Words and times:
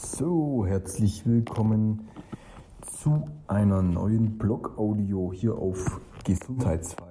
So, 0.00 0.64
herzlich 0.64 1.26
willkommen 1.26 2.06
zu 2.82 3.24
einer 3.48 3.82
neuen 3.82 4.38
Blog-Audio 4.38 5.32
hier 5.32 5.58
auf 5.58 6.00
Gesundheit 6.22 6.84
2. 6.84 7.02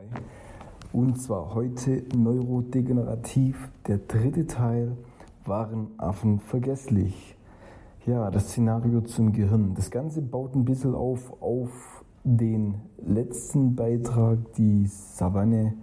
Und 0.93 1.21
zwar 1.21 1.53
heute 1.53 2.05
neurodegenerativ, 2.15 3.69
der 3.87 3.97
dritte 3.97 4.47
Teil, 4.47 4.95
waren 5.43 5.87
Affen 5.97 6.39
vergesslich? 6.39 7.35
Ja, 8.05 8.31
das 8.31 8.51
Szenario 8.51 9.01
zum 9.01 9.33
Gehirn. 9.33 9.73
Das 9.75 9.91
Ganze 9.91 10.21
baut 10.21 10.55
ein 10.55 10.63
bisschen 10.63 10.95
auf 10.95 11.41
auf 11.41 12.05
den 12.23 12.75
letzten 13.05 13.75
Beitrag, 13.75 14.53
die 14.53 14.87
Savanne, 14.87 15.73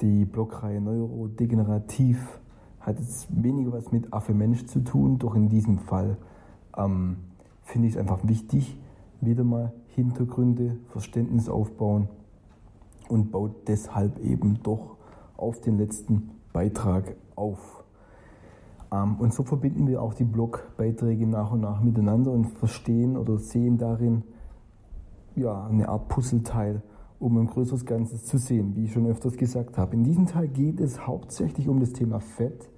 die 0.00 0.24
Blogreihe 0.24 0.80
Neurodegenerativ 0.80 2.40
hat 2.82 2.98
jetzt 2.98 3.28
weniger 3.30 3.72
was 3.72 3.92
mit 3.92 4.12
Affe-Mensch 4.12 4.66
zu 4.66 4.80
tun, 4.80 5.18
doch 5.18 5.34
in 5.34 5.48
diesem 5.48 5.78
Fall 5.78 6.16
ähm, 6.76 7.16
finde 7.62 7.88
ich 7.88 7.94
es 7.94 8.00
einfach 8.00 8.20
wichtig, 8.24 8.78
wieder 9.20 9.44
mal 9.44 9.72
Hintergründe, 9.94 10.76
Verständnis 10.88 11.48
aufbauen 11.48 12.08
und 13.08 13.30
baut 13.30 13.68
deshalb 13.68 14.18
eben 14.20 14.62
doch 14.62 14.96
auf 15.36 15.60
den 15.60 15.78
letzten 15.78 16.30
Beitrag 16.52 17.14
auf. 17.36 17.84
Ähm, 18.92 19.16
und 19.18 19.32
so 19.32 19.42
verbinden 19.42 19.86
wir 19.86 20.02
auch 20.02 20.14
die 20.14 20.24
Blogbeiträge 20.24 21.26
nach 21.26 21.52
und 21.52 21.60
nach 21.60 21.82
miteinander 21.82 22.32
und 22.32 22.46
verstehen 22.46 23.16
oder 23.16 23.38
sehen 23.38 23.78
darin 23.78 24.24
ja, 25.36 25.66
eine 25.66 25.88
Art 25.88 26.08
Puzzleteil, 26.08 26.82
um 27.22 27.38
ein 27.38 27.46
größeres 27.46 27.86
Ganzes 27.86 28.24
zu 28.24 28.36
sehen, 28.36 28.74
wie 28.74 28.84
ich 28.84 28.92
schon 28.92 29.06
öfters 29.06 29.36
gesagt 29.36 29.78
habe. 29.78 29.94
In 29.94 30.02
diesem 30.02 30.26
Teil 30.26 30.48
geht 30.48 30.80
es 30.80 31.06
hauptsächlich 31.06 31.68
um 31.68 31.78
das 31.78 31.92
Thema 31.92 32.18
Fett, 32.18 32.68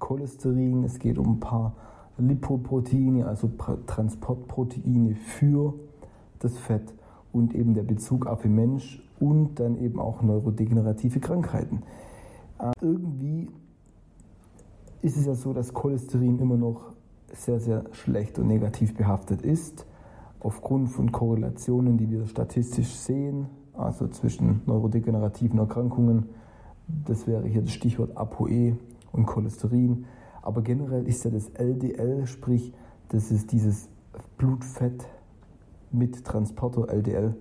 Cholesterin, 0.00 0.82
es 0.82 0.98
geht 0.98 1.18
um 1.18 1.34
ein 1.34 1.40
paar 1.40 1.72
Lipoproteine, 2.18 3.26
also 3.26 3.48
Transportproteine 3.86 5.14
für 5.14 5.74
das 6.40 6.58
Fett 6.58 6.94
und 7.32 7.54
eben 7.54 7.74
der 7.74 7.84
Bezug 7.84 8.26
auf 8.26 8.42
den 8.42 8.56
Mensch 8.56 9.00
und 9.20 9.60
dann 9.60 9.76
eben 9.76 10.00
auch 10.00 10.20
neurodegenerative 10.20 11.20
Krankheiten. 11.20 11.82
Äh, 12.58 12.72
irgendwie 12.80 13.48
ist 15.00 15.16
es 15.16 15.26
ja 15.26 15.34
so, 15.36 15.52
dass 15.52 15.72
Cholesterin 15.72 16.40
immer 16.40 16.56
noch 16.56 16.92
sehr, 17.32 17.60
sehr 17.60 17.84
schlecht 17.92 18.40
und 18.40 18.48
negativ 18.48 18.96
behaftet 18.96 19.42
ist, 19.42 19.86
aufgrund 20.40 20.88
von 20.88 21.12
Korrelationen, 21.12 21.96
die 21.96 22.10
wir 22.10 22.26
statistisch 22.26 22.88
sehen, 22.88 23.46
also 23.76 24.08
zwischen 24.08 24.62
neurodegenerativen 24.66 25.58
Erkrankungen. 25.58 26.28
Das 27.06 27.26
wäre 27.26 27.46
hier 27.46 27.62
das 27.62 27.72
Stichwort 27.72 28.16
ApoE 28.16 28.76
und 29.12 29.26
Cholesterin. 29.26 30.06
Aber 30.42 30.62
generell 30.62 31.06
ist 31.08 31.24
ja 31.24 31.30
das 31.30 31.48
LDL, 31.48 32.26
sprich, 32.26 32.72
das 33.08 33.30
ist 33.30 33.52
dieses 33.52 33.88
Blutfett 34.38 35.06
mit 35.90 36.24
Transporter 36.24 36.88
LDL 36.88 37.34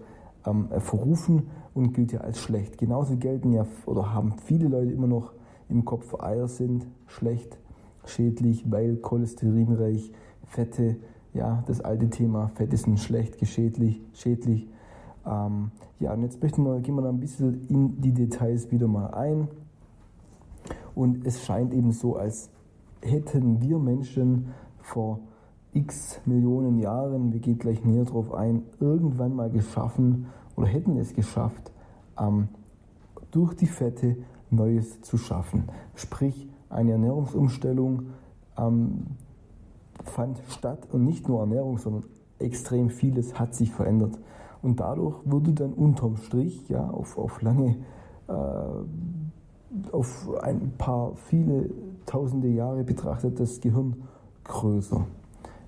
ähm, 0.45 0.69
verrufen 0.79 1.47
und 1.73 1.93
gilt 1.93 2.11
ja 2.11 2.21
als 2.21 2.39
schlecht. 2.39 2.77
Genauso 2.77 3.17
gelten 3.17 3.53
ja 3.53 3.65
oder 3.85 4.13
haben 4.13 4.33
viele 4.43 4.67
Leute 4.67 4.91
immer 4.91 5.07
noch 5.07 5.33
im 5.69 5.85
Kopf, 5.85 6.19
Eier 6.19 6.47
sind 6.47 6.87
schlecht, 7.07 7.57
schädlich, 8.05 8.71
weil 8.71 8.97
cholesterinreich, 8.97 10.11
Fette, 10.45 10.97
ja, 11.33 11.63
das 11.67 11.81
alte 11.81 12.09
Thema, 12.09 12.49
Fette 12.49 12.77
sind 12.77 12.99
schlecht, 12.99 13.39
geschädlich, 13.39 14.01
schädlich. 14.13 14.67
Ähm, 15.25 15.71
ja, 15.99 16.13
und 16.13 16.23
jetzt 16.23 16.41
möchten 16.41 16.63
wir, 16.63 16.79
gehen 16.79 16.95
wir 16.95 17.07
ein 17.07 17.19
bisschen 17.19 17.67
in 17.67 18.01
die 18.01 18.13
Details 18.13 18.71
wieder 18.71 18.87
mal 18.87 19.07
ein. 19.07 19.47
Und 20.93 21.25
es 21.25 21.43
scheint 21.43 21.73
eben 21.73 21.91
so, 21.91 22.15
als 22.15 22.49
hätten 23.01 23.61
wir 23.61 23.79
Menschen 23.79 24.47
vor 24.79 25.19
x 25.73 26.21
Millionen 26.25 26.79
Jahren, 26.79 27.33
wir 27.33 27.39
gehen 27.39 27.57
gleich 27.57 27.83
näher 27.83 28.05
drauf 28.05 28.33
ein, 28.33 28.63
irgendwann 28.79 29.35
mal 29.35 29.49
geschaffen 29.49 30.27
oder 30.55 30.67
hätten 30.67 30.97
es 30.97 31.13
geschafft, 31.13 31.71
ähm, 32.17 32.47
durch 33.31 33.53
die 33.55 33.67
Fette 33.67 34.15
Neues 34.49 35.01
zu 35.01 35.17
schaffen. 35.17 35.65
Sprich, 35.95 36.47
eine 36.69 36.93
Ernährungsumstellung 36.93 38.07
ähm, 38.57 39.05
fand 40.03 40.39
statt 40.49 40.87
und 40.91 41.03
nicht 41.03 41.27
nur 41.27 41.41
Ernährung, 41.41 41.77
sondern 41.77 42.03
extrem 42.39 42.89
vieles 42.89 43.37
hat 43.37 43.53
sich 43.53 43.71
verändert. 43.71 44.17
Und 44.65 44.79
dadurch 44.79 45.15
wurde 45.25 45.53
dann 45.53 45.73
unterm 45.73 46.17
Strich, 46.17 46.67
ja, 46.69 46.89
auf, 46.89 47.19
auf 47.19 47.43
lange 47.43 47.75
äh, 48.27 48.31
auf 49.91 50.27
ein 50.41 50.71
paar 50.75 51.11
viele 51.27 51.69
tausende 52.07 52.47
Jahre 52.47 52.83
betrachtet 52.83 53.39
das 53.39 53.61
Gehirn 53.61 53.93
größer. 54.43 55.05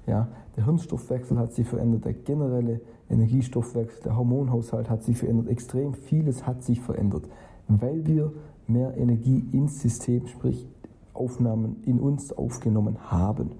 Ja, 0.07 0.29
der 0.55 0.65
Hirnstoffwechsel 0.65 1.37
hat 1.37 1.53
sich 1.53 1.67
verändert, 1.67 2.05
der 2.05 2.13
generelle 2.13 2.81
Energiestoffwechsel, 3.07 4.01
der 4.03 4.17
Hormonhaushalt 4.17 4.89
hat 4.89 5.03
sich 5.03 5.17
verändert, 5.19 5.49
extrem 5.49 5.93
vieles 5.93 6.47
hat 6.47 6.63
sich 6.63 6.81
verändert, 6.81 7.25
weil 7.67 8.03
wir 8.07 8.33
mehr 8.65 8.97
Energie 8.97 9.45
ins 9.51 9.79
System, 9.79 10.25
sprich 10.25 10.67
Aufnahmen 11.13 11.83
in 11.85 11.99
uns 11.99 12.33
aufgenommen 12.35 12.97
haben. 13.11 13.51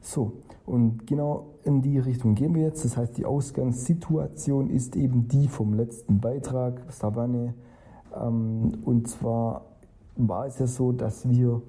So, 0.00 0.32
und 0.66 1.06
genau 1.06 1.54
in 1.64 1.82
die 1.82 1.98
Richtung 1.98 2.34
gehen 2.34 2.54
wir 2.54 2.62
jetzt. 2.62 2.84
Das 2.84 2.96
heißt, 2.96 3.16
die 3.18 3.26
Ausgangssituation 3.26 4.70
ist 4.70 4.96
eben 4.96 5.28
die 5.28 5.48
vom 5.48 5.74
letzten 5.74 6.20
Beitrag, 6.20 6.80
Savanne. 6.90 7.54
Ähm, 8.14 8.78
und 8.84 9.08
zwar 9.08 9.66
war 10.16 10.46
es 10.46 10.58
ja 10.58 10.66
so, 10.66 10.92
dass 10.92 11.28
wir 11.28 11.60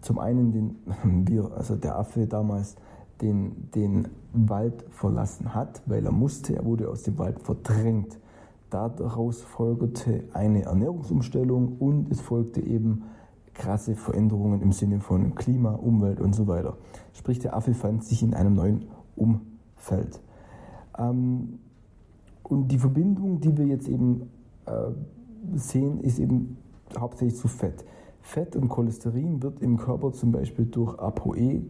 zum 0.00 0.18
einen 0.18 0.52
den, 0.52 0.76
wir, 1.26 1.52
also 1.56 1.76
der 1.76 1.98
Affe 1.98 2.26
damals, 2.26 2.76
den, 3.20 3.70
den 3.74 4.08
Wald 4.32 4.84
verlassen 4.90 5.54
hat, 5.54 5.82
weil 5.86 6.04
er 6.04 6.12
musste, 6.12 6.54
er 6.54 6.64
wurde 6.64 6.88
aus 6.88 7.02
dem 7.02 7.18
Wald 7.18 7.40
verdrängt. 7.40 8.18
Daraus 8.70 9.42
folgte 9.42 10.24
eine 10.34 10.62
Ernährungsumstellung 10.64 11.78
und 11.78 12.12
es 12.12 12.20
folgte 12.20 12.60
eben 12.60 13.04
krasse 13.58 13.94
Veränderungen 13.94 14.62
im 14.62 14.72
Sinne 14.72 15.00
von 15.00 15.34
Klima, 15.34 15.72
Umwelt 15.72 16.20
und 16.20 16.34
so 16.34 16.46
weiter. 16.46 16.78
Sprich, 17.12 17.38
der 17.40 17.54
Affe 17.54 17.74
fand 17.74 18.04
sich 18.04 18.22
in 18.22 18.32
einem 18.32 18.54
neuen 18.54 18.86
Umfeld. 19.16 20.20
Ähm, 20.96 21.58
und 22.44 22.68
die 22.68 22.78
Verbindung, 22.78 23.40
die 23.40 23.58
wir 23.58 23.66
jetzt 23.66 23.88
eben 23.88 24.30
äh, 24.64 24.72
sehen, 25.54 26.00
ist 26.00 26.18
eben 26.18 26.56
hauptsächlich 26.98 27.38
zu 27.38 27.48
Fett. 27.48 27.84
Fett 28.22 28.56
und 28.56 28.68
Cholesterin 28.68 29.42
wird 29.42 29.60
im 29.60 29.76
Körper 29.76 30.12
zum 30.12 30.32
Beispiel 30.32 30.66
durch 30.66 30.98
ApoE 30.98 31.62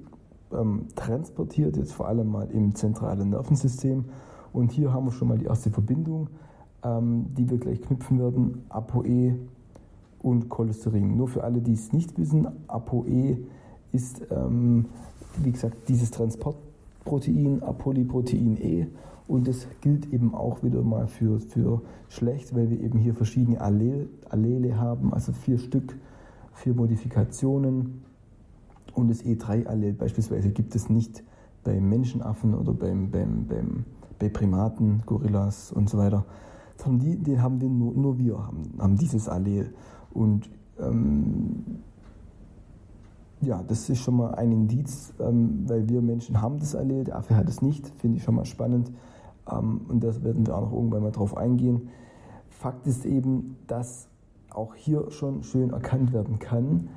ähm, 0.52 0.86
transportiert, 0.94 1.76
jetzt 1.76 1.92
vor 1.92 2.06
allem 2.08 2.30
mal 2.30 2.48
im 2.50 2.74
zentralen 2.74 3.30
Nervensystem. 3.30 4.04
Und 4.52 4.72
hier 4.72 4.92
haben 4.92 5.06
wir 5.06 5.12
schon 5.12 5.28
mal 5.28 5.38
die 5.38 5.46
erste 5.46 5.70
Verbindung, 5.70 6.28
ähm, 6.82 7.26
die 7.36 7.48
wir 7.50 7.58
gleich 7.58 7.80
knüpfen 7.80 8.18
werden. 8.18 8.64
ApoE 8.68 9.36
und 10.22 10.48
Cholesterin. 10.48 11.16
Nur 11.16 11.28
für 11.28 11.44
alle, 11.44 11.60
die 11.60 11.72
es 11.72 11.92
nicht 11.92 12.18
wissen, 12.18 12.48
ApoE 12.66 13.38
ist, 13.92 14.22
ähm, 14.30 14.86
wie 15.42 15.52
gesagt, 15.52 15.88
dieses 15.88 16.10
Transportprotein, 16.10 17.62
Apolyprotein 17.62 18.56
E. 18.60 18.86
Und 19.26 19.46
das 19.46 19.66
gilt 19.80 20.12
eben 20.12 20.34
auch 20.34 20.62
wieder 20.62 20.82
mal 20.82 21.06
für, 21.06 21.38
für 21.38 21.82
schlecht, 22.08 22.54
weil 22.54 22.70
wir 22.70 22.80
eben 22.80 22.98
hier 22.98 23.14
verschiedene 23.14 23.60
Allele, 23.60 24.08
Allele 24.30 24.78
haben, 24.78 25.12
also 25.12 25.32
vier 25.32 25.58
Stück, 25.58 25.96
vier 26.54 26.74
Modifikationen. 26.74 28.02
Und 28.94 29.08
das 29.08 29.22
E3-Allel 29.22 29.92
beispielsweise 29.92 30.50
gibt 30.50 30.74
es 30.74 30.88
nicht 30.88 31.22
bei 31.62 31.80
Menschenaffen 31.80 32.54
oder 32.54 32.72
beim, 32.72 33.10
beim, 33.10 33.46
beim, 33.46 33.84
bei 34.18 34.30
Primaten, 34.30 35.02
Gorillas 35.04 35.70
und 35.72 35.90
so 35.90 35.98
weiter, 35.98 36.24
sondern 36.76 37.06
die, 37.06 37.16
den 37.16 37.42
haben 37.42 37.60
wir 37.60 37.68
nur, 37.68 37.92
nur 37.92 38.18
wir 38.18 38.38
haben, 38.38 38.62
haben 38.78 38.96
dieses 38.96 39.28
Allel. 39.28 39.74
Und 40.12 40.50
ähm, 40.80 41.64
ja, 43.40 43.62
das 43.62 43.88
ist 43.88 44.00
schon 44.00 44.16
mal 44.16 44.34
ein 44.34 44.50
Indiz, 44.50 45.12
ähm, 45.20 45.64
weil 45.66 45.88
wir 45.88 46.00
Menschen 46.02 46.40
haben 46.40 46.58
das 46.58 46.72
der 46.72 47.16
Affe 47.16 47.36
hat 47.36 47.48
es 47.48 47.62
nicht, 47.62 47.88
finde 47.98 48.18
ich 48.18 48.24
schon 48.24 48.34
mal 48.34 48.44
spannend. 48.44 48.90
Ähm, 49.50 49.82
und 49.88 50.02
das 50.02 50.24
werden 50.24 50.46
wir 50.46 50.56
auch 50.56 50.62
noch 50.62 50.72
irgendwann 50.72 51.02
mal 51.02 51.12
drauf 51.12 51.36
eingehen. 51.36 51.88
Fakt 52.48 52.86
ist 52.86 53.04
eben, 53.04 53.56
dass 53.66 54.08
auch 54.50 54.74
hier 54.74 55.10
schon 55.10 55.44
schön 55.44 55.70
erkannt 55.70 56.12
werden 56.12 56.38
kann, 56.38 56.88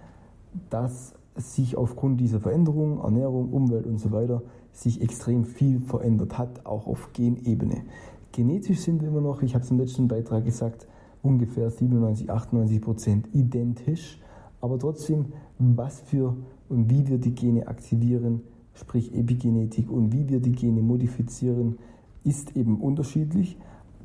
dass 0.69 1.13
sich 1.35 1.77
aufgrund 1.77 2.19
dieser 2.19 2.39
Veränderungen, 2.39 2.99
Ernährung, 2.99 3.51
Umwelt 3.51 3.85
und 3.85 3.99
so 3.99 4.11
weiter, 4.11 4.41
sich 4.71 5.01
extrem 5.01 5.45
viel 5.45 5.79
verändert 5.79 6.37
hat, 6.37 6.65
auch 6.65 6.87
auf 6.87 7.13
Genebene. 7.13 7.83
Genetisch 8.31 8.79
sind 8.79 9.01
wir 9.01 9.09
immer 9.09 9.21
noch, 9.21 9.41
ich 9.41 9.53
habe 9.53 9.63
es 9.63 9.71
im 9.71 9.77
letzten 9.77 10.07
Beitrag 10.07 10.45
gesagt, 10.45 10.87
ungefähr 11.21 11.69
97, 11.69 12.29
98 12.29 12.81
Prozent 12.81 13.27
identisch, 13.33 14.19
aber 14.59 14.77
trotzdem, 14.77 15.27
was 15.57 15.99
für 16.01 16.35
und 16.69 16.89
wie 16.89 17.07
wir 17.07 17.17
die 17.17 17.35
Gene 17.35 17.67
aktivieren, 17.67 18.41
sprich 18.73 19.13
Epigenetik 19.13 19.91
und 19.91 20.13
wie 20.13 20.29
wir 20.29 20.39
die 20.39 20.53
Gene 20.53 20.81
modifizieren, 20.81 21.77
ist 22.23 22.55
eben 22.55 22.79
unterschiedlich. 22.79 23.57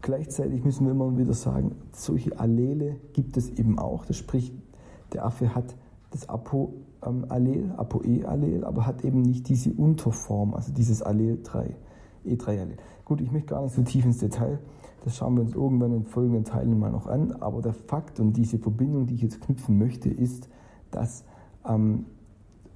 Gleichzeitig 0.03 0.65
müssen 0.65 0.87
wir 0.87 0.93
immer 0.93 1.17
wieder 1.17 1.35
sagen, 1.35 1.77
solche 1.93 2.39
Allele 2.39 2.97
gibt 3.13 3.37
es 3.37 3.51
eben 3.51 3.79
auch. 3.79 4.05
Das 4.05 4.17
spricht, 4.17 4.55
der 5.13 5.25
Affe 5.25 5.55
hat 5.55 5.77
das 6.11 6.29
Apo, 6.29 6.75
ähm, 7.05 7.27
Allel, 7.29 7.73
ApoE-Allel, 7.77 8.65
aber 8.65 8.87
hat 8.87 9.05
eben 9.05 9.23
nicht 9.23 9.49
diese 9.49 9.73
Unterform, 9.73 10.55
also 10.55 10.73
dieses 10.73 11.03
Allel 11.03 11.41
3, 11.43 11.75
E3-Allel. 12.27 12.77
Gut, 13.05 13.21
ich 13.21 13.31
möchte 13.31 13.49
gar 13.49 13.63
nicht 13.63 13.75
so 13.75 13.83
tief 13.83 14.05
ins 14.05 14.19
Detail, 14.19 14.59
das 15.07 15.19
schauen 15.19 15.37
wir 15.37 15.43
uns 15.43 15.55
irgendwann 15.55 15.93
in 15.93 16.05
folgenden 16.05 16.43
Teilen 16.43 16.81
mal 16.81 16.91
noch 16.91 17.07
an, 17.07 17.31
aber 17.39 17.63
der 17.63 17.73
Fakt 17.73 18.19
und 18.19 18.33
diese 18.33 18.59
Verbindung, 18.59 19.07
die 19.07 19.15
ich 19.15 19.23
jetzt 19.23 19.41
knüpfen 19.41 19.79
möchte, 19.79 20.09
ist, 20.09 20.49
dass 20.91 21.23
ähm, 21.65 22.07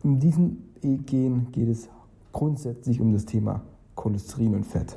um 0.04 0.20
diesen 0.20 0.68
E-Gen 0.80 1.48
geht 1.50 1.68
es 1.68 1.88
grundsätzlich 2.30 3.00
um 3.00 3.12
das 3.12 3.24
Thema 3.24 3.62
Cholesterin 3.96 4.54
und 4.54 4.64
Fett. 4.64 4.96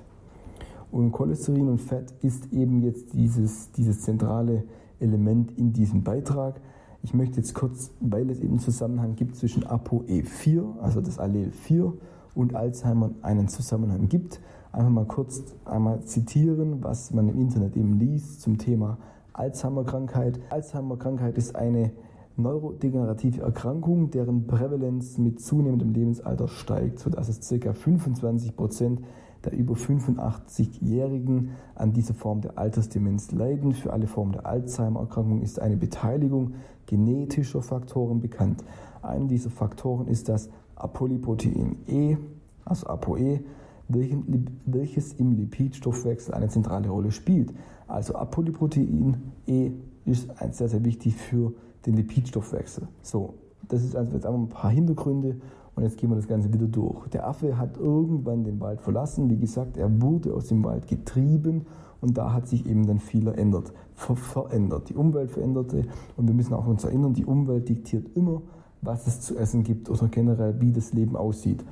Und 0.91 1.11
Cholesterin 1.11 1.69
und 1.69 1.79
Fett 1.79 2.13
ist 2.21 2.53
eben 2.53 2.83
jetzt 2.83 3.13
dieses, 3.13 3.71
dieses 3.71 4.01
zentrale 4.01 4.65
Element 4.99 5.57
in 5.57 5.73
diesem 5.73 6.03
Beitrag. 6.03 6.61
Ich 7.01 7.15
möchte 7.15 7.37
jetzt 7.37 7.55
kurz, 7.55 7.89
weil 7.99 8.29
es 8.29 8.41
eben 8.41 8.49
einen 8.49 8.59
Zusammenhang 8.59 9.15
gibt 9.15 9.37
zwischen 9.37 9.63
ApoE4, 9.63 10.77
also 10.81 11.01
das 11.01 11.17
Allel 11.17 11.49
4, 11.49 11.93
und 12.35 12.55
Alzheimer 12.55 13.09
einen 13.23 13.47
Zusammenhang 13.47 14.07
gibt, 14.07 14.39
einfach 14.73 14.89
mal 14.89 15.05
kurz 15.05 15.43
einmal 15.65 16.01
zitieren, 16.03 16.83
was 16.83 17.13
man 17.13 17.29
im 17.29 17.39
Internet 17.39 17.77
eben 17.77 17.99
liest 17.99 18.41
zum 18.41 18.57
Thema 18.57 18.97
Alzheimer-Krankheit. 19.33 20.39
Alzheimer-Krankheit 20.49 21.37
ist 21.37 21.55
eine 21.55 21.91
neurodegenerative 22.35 23.41
Erkrankung, 23.41 24.09
deren 24.09 24.47
Prävalenz 24.47 25.19
mit 25.19 25.39
zunehmendem 25.39 25.93
Lebensalter 25.93 26.47
steigt, 26.47 26.99
sodass 26.99 27.29
es 27.29 27.47
ca. 27.47 27.73
25 27.73 28.55
Prozent 28.55 29.01
der 29.43 29.53
über 29.53 29.73
85-Jährigen 29.73 31.51
an 31.75 31.91
dieser 31.91 32.13
Form 32.13 32.41
der 32.41 32.57
Altersdemenz 32.57 33.31
leiden. 33.31 33.73
Für 33.73 33.91
alle 33.91 34.07
Formen 34.07 34.31
der 34.31 34.45
Alzheimer-Erkrankung 34.45 35.41
ist 35.41 35.59
eine 35.59 35.77
Beteiligung 35.77 36.53
genetischer 36.85 37.61
Faktoren 37.61 38.21
bekannt. 38.21 38.63
Einer 39.01 39.27
dieser 39.27 39.49
Faktoren 39.49 40.07
ist 40.07 40.29
das 40.29 40.49
Apolyprotein 40.75 41.75
E, 41.87 42.17
also 42.65 42.87
ApoE, 42.87 43.41
welches 43.87 45.13
im 45.13 45.31
Lipidstoffwechsel 45.31 46.33
eine 46.33 46.47
zentrale 46.47 46.89
Rolle 46.89 47.11
spielt. 47.11 47.53
Also 47.87 48.15
Apolyprotein 48.15 49.17
E 49.45 49.71
ist 50.05 50.29
sehr, 50.51 50.69
sehr 50.69 50.83
wichtig 50.83 51.15
für 51.15 51.53
den 51.85 51.95
Lipidstoffwechsel. 51.95 52.87
So, 53.01 53.35
das 53.67 53.83
ist 53.83 53.95
also 53.95 54.13
jetzt 54.13 54.25
einfach 54.25 54.39
ein 54.39 54.49
paar 54.49 54.71
Hintergründe 54.71 55.37
und 55.75 55.83
jetzt 55.83 55.97
gehen 55.97 56.09
wir 56.09 56.15
das 56.15 56.27
Ganze 56.27 56.53
wieder 56.53 56.67
durch. 56.67 57.07
Der 57.09 57.27
Affe 57.27 57.57
hat 57.57 57.77
irgendwann 57.77 58.43
den 58.43 58.59
Wald 58.59 58.81
verlassen. 58.81 59.29
Wie 59.29 59.37
gesagt, 59.37 59.77
er 59.77 60.01
wurde 60.01 60.33
aus 60.33 60.47
dem 60.47 60.63
Wald 60.63 60.87
getrieben 60.87 61.65
und 62.01 62.17
da 62.17 62.33
hat 62.33 62.47
sich 62.47 62.65
eben 62.67 62.85
dann 62.85 62.99
viel 62.99 63.23
verändert. 63.23 63.73
Ver 63.95 64.15
verändert. 64.15 64.89
Die 64.89 64.95
Umwelt 64.95 65.31
veränderte 65.31 65.83
und 66.17 66.27
wir 66.27 66.33
müssen 66.33 66.53
auch 66.53 66.67
uns 66.67 66.83
erinnern, 66.83 67.13
die 67.13 67.25
Umwelt 67.25 67.69
diktiert 67.69 68.15
immer, 68.15 68.41
was 68.81 69.07
es 69.07 69.21
zu 69.21 69.37
essen 69.37 69.63
gibt 69.63 69.89
oder 69.89 70.07
generell, 70.07 70.59
wie 70.59 70.71
das 70.71 70.93
Leben 70.93 71.15
aussieht. 71.15 71.63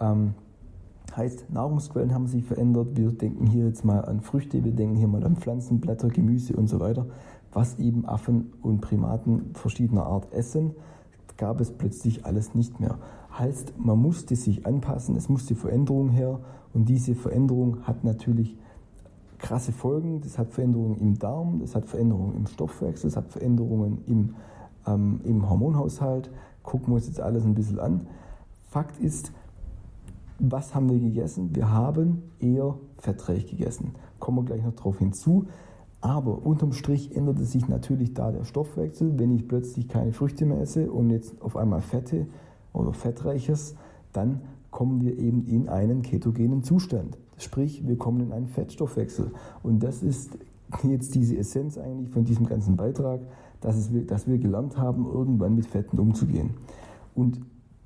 Ähm, 0.00 0.34
heißt, 1.16 1.50
Nahrungsquellen 1.50 2.14
haben 2.14 2.26
sich 2.26 2.44
verändert. 2.44 2.96
Wir 2.96 3.10
denken 3.10 3.46
hier 3.46 3.66
jetzt 3.66 3.84
mal 3.84 4.04
an 4.04 4.20
Früchte, 4.20 4.64
wir 4.64 4.72
denken 4.72 4.96
hier 4.96 5.08
mal 5.08 5.24
an 5.24 5.36
Pflanzen, 5.36 5.80
Blätter, 5.80 6.08
Gemüse 6.08 6.54
und 6.54 6.68
so 6.68 6.80
weiter. 6.80 7.06
Was 7.52 7.78
eben 7.78 8.06
Affen 8.06 8.52
und 8.62 8.80
Primaten 8.80 9.50
verschiedener 9.54 10.06
Art 10.06 10.32
essen, 10.32 10.72
gab 11.36 11.60
es 11.60 11.72
plötzlich 11.72 12.24
alles 12.26 12.54
nicht 12.54 12.78
mehr. 12.80 12.98
Heißt, 13.36 13.74
man 13.78 13.98
musste 13.98 14.36
sich 14.36 14.66
anpassen, 14.66 15.16
es 15.16 15.28
musste 15.28 15.54
Veränderung 15.54 16.10
her 16.10 16.40
und 16.74 16.88
diese 16.88 17.14
Veränderung 17.14 17.78
hat 17.84 18.04
natürlich 18.04 18.56
krasse 19.38 19.72
Folgen. 19.72 20.20
Das 20.20 20.38
hat 20.38 20.50
Veränderungen 20.50 20.98
im 20.98 21.18
Darm, 21.18 21.60
das 21.60 21.74
hat 21.74 21.86
Veränderungen 21.86 22.36
im 22.36 22.46
Stoffwechsel, 22.46 23.10
das 23.10 23.16
hat 23.16 23.30
Veränderungen 23.30 24.04
im, 24.06 24.34
ähm, 24.86 25.20
im 25.24 25.48
Hormonhaushalt. 25.48 26.30
Gucken 26.62 26.88
wir 26.88 26.96
uns 26.96 27.06
jetzt 27.06 27.20
alles 27.20 27.44
ein 27.44 27.54
bisschen 27.54 27.80
an. 27.80 28.06
Fakt 28.68 29.00
ist, 29.00 29.32
was 30.40 30.74
haben 30.74 30.88
wir 30.88 30.98
gegessen? 30.98 31.54
Wir 31.54 31.70
haben 31.70 32.22
eher 32.40 32.74
fettreich 32.98 33.46
gegessen. 33.46 33.94
Kommen 34.18 34.38
wir 34.38 34.44
gleich 34.44 34.64
noch 34.64 34.74
darauf 34.74 34.98
hinzu. 34.98 35.46
Aber 36.00 36.46
unterm 36.46 36.72
Strich 36.72 37.14
änderte 37.14 37.44
sich 37.44 37.68
natürlich 37.68 38.14
da 38.14 38.32
der 38.32 38.44
Stoffwechsel, 38.44 39.18
wenn 39.18 39.34
ich 39.34 39.46
plötzlich 39.46 39.88
keine 39.88 40.12
Früchte 40.12 40.46
mehr 40.46 40.60
esse 40.60 40.90
und 40.90 41.10
jetzt 41.10 41.40
auf 41.42 41.56
einmal 41.56 41.82
Fette 41.82 42.26
oder 42.72 42.92
Fettreiches, 42.94 43.74
dann 44.14 44.40
kommen 44.70 45.02
wir 45.02 45.18
eben 45.18 45.44
in 45.46 45.68
einen 45.68 46.00
ketogenen 46.00 46.62
Zustand. 46.62 47.18
Sprich, 47.36 47.86
wir 47.86 47.98
kommen 47.98 48.20
in 48.20 48.32
einen 48.32 48.48
Fettstoffwechsel. 48.48 49.32
Und 49.62 49.82
das 49.82 50.02
ist 50.02 50.38
jetzt 50.84 51.14
diese 51.14 51.36
Essenz 51.36 51.76
eigentlich 51.76 52.10
von 52.10 52.24
diesem 52.24 52.46
ganzen 52.46 52.76
Beitrag, 52.76 53.20
dass, 53.60 53.76
es, 53.76 54.06
dass 54.06 54.26
wir 54.26 54.38
gelernt 54.38 54.78
haben, 54.78 55.04
irgendwann 55.04 55.54
mit 55.54 55.66
Fetten 55.66 55.98
umzugehen. 55.98 56.50
Und 57.14 57.40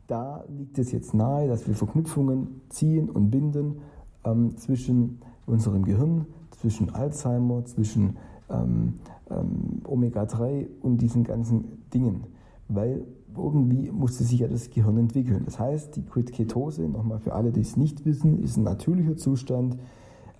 da 0.06 0.44
liegt 0.48 0.78
es 0.78 0.92
jetzt 0.92 1.14
nahe, 1.14 1.48
dass 1.48 1.66
wir 1.66 1.74
Verknüpfungen 1.74 2.60
ziehen 2.68 3.08
und 3.10 3.30
binden 3.30 3.80
ähm, 4.24 4.56
zwischen 4.56 5.20
unserem 5.46 5.84
Gehirn, 5.84 6.26
zwischen 6.50 6.94
Alzheimer, 6.94 7.64
zwischen 7.64 8.16
ähm, 8.50 8.94
ähm, 9.30 9.82
Omega-3 9.84 10.66
und 10.82 10.98
diesen 10.98 11.24
ganzen 11.24 11.82
Dingen. 11.92 12.24
Weil 12.68 13.06
irgendwie 13.36 13.90
musste 13.90 14.24
sich 14.24 14.40
ja 14.40 14.48
das 14.48 14.70
Gehirn 14.70 14.96
entwickeln. 14.98 15.42
Das 15.44 15.58
heißt, 15.58 15.96
die 15.96 16.02
Ketose, 16.02 16.82
nochmal 16.82 17.18
für 17.18 17.34
alle, 17.34 17.52
die 17.52 17.60
es 17.60 17.76
nicht 17.76 18.04
wissen, 18.04 18.42
ist 18.42 18.56
ein 18.56 18.64
natürlicher 18.64 19.16
Zustand, 19.16 19.76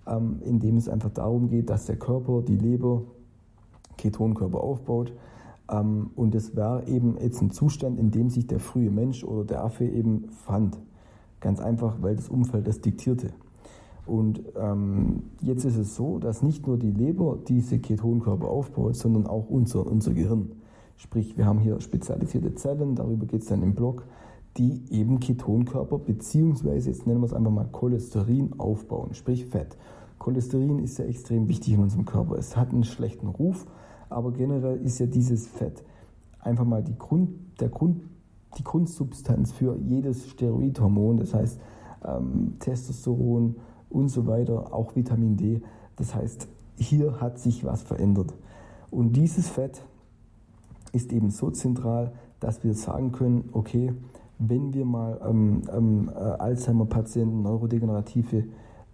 ähm, 0.07 0.41
in 0.45 0.61
dem 0.61 0.77
es 0.77 0.89
einfach 0.89 1.11
darum 1.11 1.49
geht, 1.49 1.71
dass 1.71 1.87
der 1.87 1.97
Körper, 1.97 2.43
die 2.43 2.57
Leber, 2.57 3.03
Ketonkörper 3.97 4.61
aufbaut. 4.61 5.13
Ähm, 5.71 6.11
und 6.15 6.35
es 6.35 6.57
war 6.57 6.87
eben 6.89 7.17
jetzt 7.21 7.41
ein 7.41 7.51
Zustand, 7.51 7.99
in 7.99 8.11
dem 8.11 8.31
sich 8.31 8.47
der 8.47 8.61
frühe 8.61 8.91
Mensch 8.91 9.25
oder 9.25 9.45
der 9.45 9.65
Affe 9.65 9.85
eben 9.85 10.29
fand. 10.45 10.79
Ganz 11.41 11.61
einfach, 11.61 11.97
weil 12.01 12.17
das 12.17 12.29
Umfeld 12.29 12.67
das 12.67 12.81
diktierte. 12.81 13.31
Und 14.07 14.43
ähm, 14.57 15.23
jetzt 15.41 15.65
ist 15.65 15.77
es 15.77 15.95
so, 15.95 16.19
dass 16.19 16.43
nicht 16.43 16.67
nur 16.67 16.79
die 16.79 16.91
Leber 16.91 17.39
diese 17.49 17.79
Ketonkörper 17.79 18.49
aufbaut, 18.49 18.97
sondern 18.97 19.27
auch 19.27 19.49
unser, 19.49 19.87
unser 19.87 20.13
Gehirn. 20.13 20.53
Sprich, 20.97 21.37
wir 21.37 21.47
haben 21.47 21.59
hier 21.59 21.81
spezialisierte 21.81 22.55
Zellen, 22.55 22.95
darüber 22.95 23.27
geht 23.27 23.43
es 23.43 23.49
dann 23.49 23.63
im 23.63 23.75
Blog, 23.75 24.05
die 24.57 24.83
eben 24.91 25.21
Ketonkörper 25.21 25.99
beziehungsweise 25.99 26.91
jetzt 26.91 27.07
nennen 27.07 27.21
wir 27.21 27.27
es 27.27 27.33
einfach 27.33 27.51
mal 27.51 27.67
Cholesterin 27.73 28.53
aufbauen, 28.59 29.15
sprich 29.15 29.47
Fett. 29.47 29.77
Cholesterin 30.19 30.79
ist 30.79 30.99
ja 30.99 31.07
extrem 31.07 31.49
wichtig 31.49 31.75
in 31.75 31.81
unserem 31.81 32.05
Körper. 32.05 32.37
Es 32.37 32.57
hat 32.57 32.73
einen 32.73 32.85
schlechten 32.85 33.27
Ruf, 33.27 33.67
aber 34.09 34.33
generell 34.33 34.77
ist 34.85 34.99
ja 34.99 35.07
dieses 35.07 35.47
Fett 35.47 35.83
einfach 36.41 36.65
mal 36.65 36.83
die, 36.83 36.97
Grund, 36.97 37.31
der 37.61 37.69
Grund, 37.69 38.03
die 38.59 38.65
Grundsubstanz 38.65 39.53
für 39.53 39.77
jedes 39.79 40.29
Steroidhormon, 40.29 41.17
das 41.17 41.35
heißt 41.35 41.59
ähm, 42.05 42.55
Testosteron 42.59 43.57
und 43.91 44.09
so 44.09 44.27
weiter, 44.27 44.73
auch 44.73 44.95
Vitamin 44.95 45.37
D. 45.37 45.63
Das 45.97 46.15
heißt, 46.15 46.49
hier 46.77 47.21
hat 47.21 47.39
sich 47.39 47.65
was 47.65 47.83
verändert. 47.83 48.35
Und 48.91 49.13
dieses 49.15 49.49
Fett 49.49 49.83
ist 50.93 51.13
eben 51.13 51.31
so 51.31 51.51
zentral, 51.51 52.13
dass 52.41 52.63
wir 52.63 52.75
sagen 52.75 53.13
können, 53.13 53.49
okay, 53.53 53.93
wenn 54.39 54.75
wir 54.75 54.85
mal 54.85 55.21
ähm, 55.29 55.63
ähm, 55.73 56.11
äh, 56.15 56.19
Alzheimer-Patienten, 56.19 57.43
neurodegenerative 57.43 58.45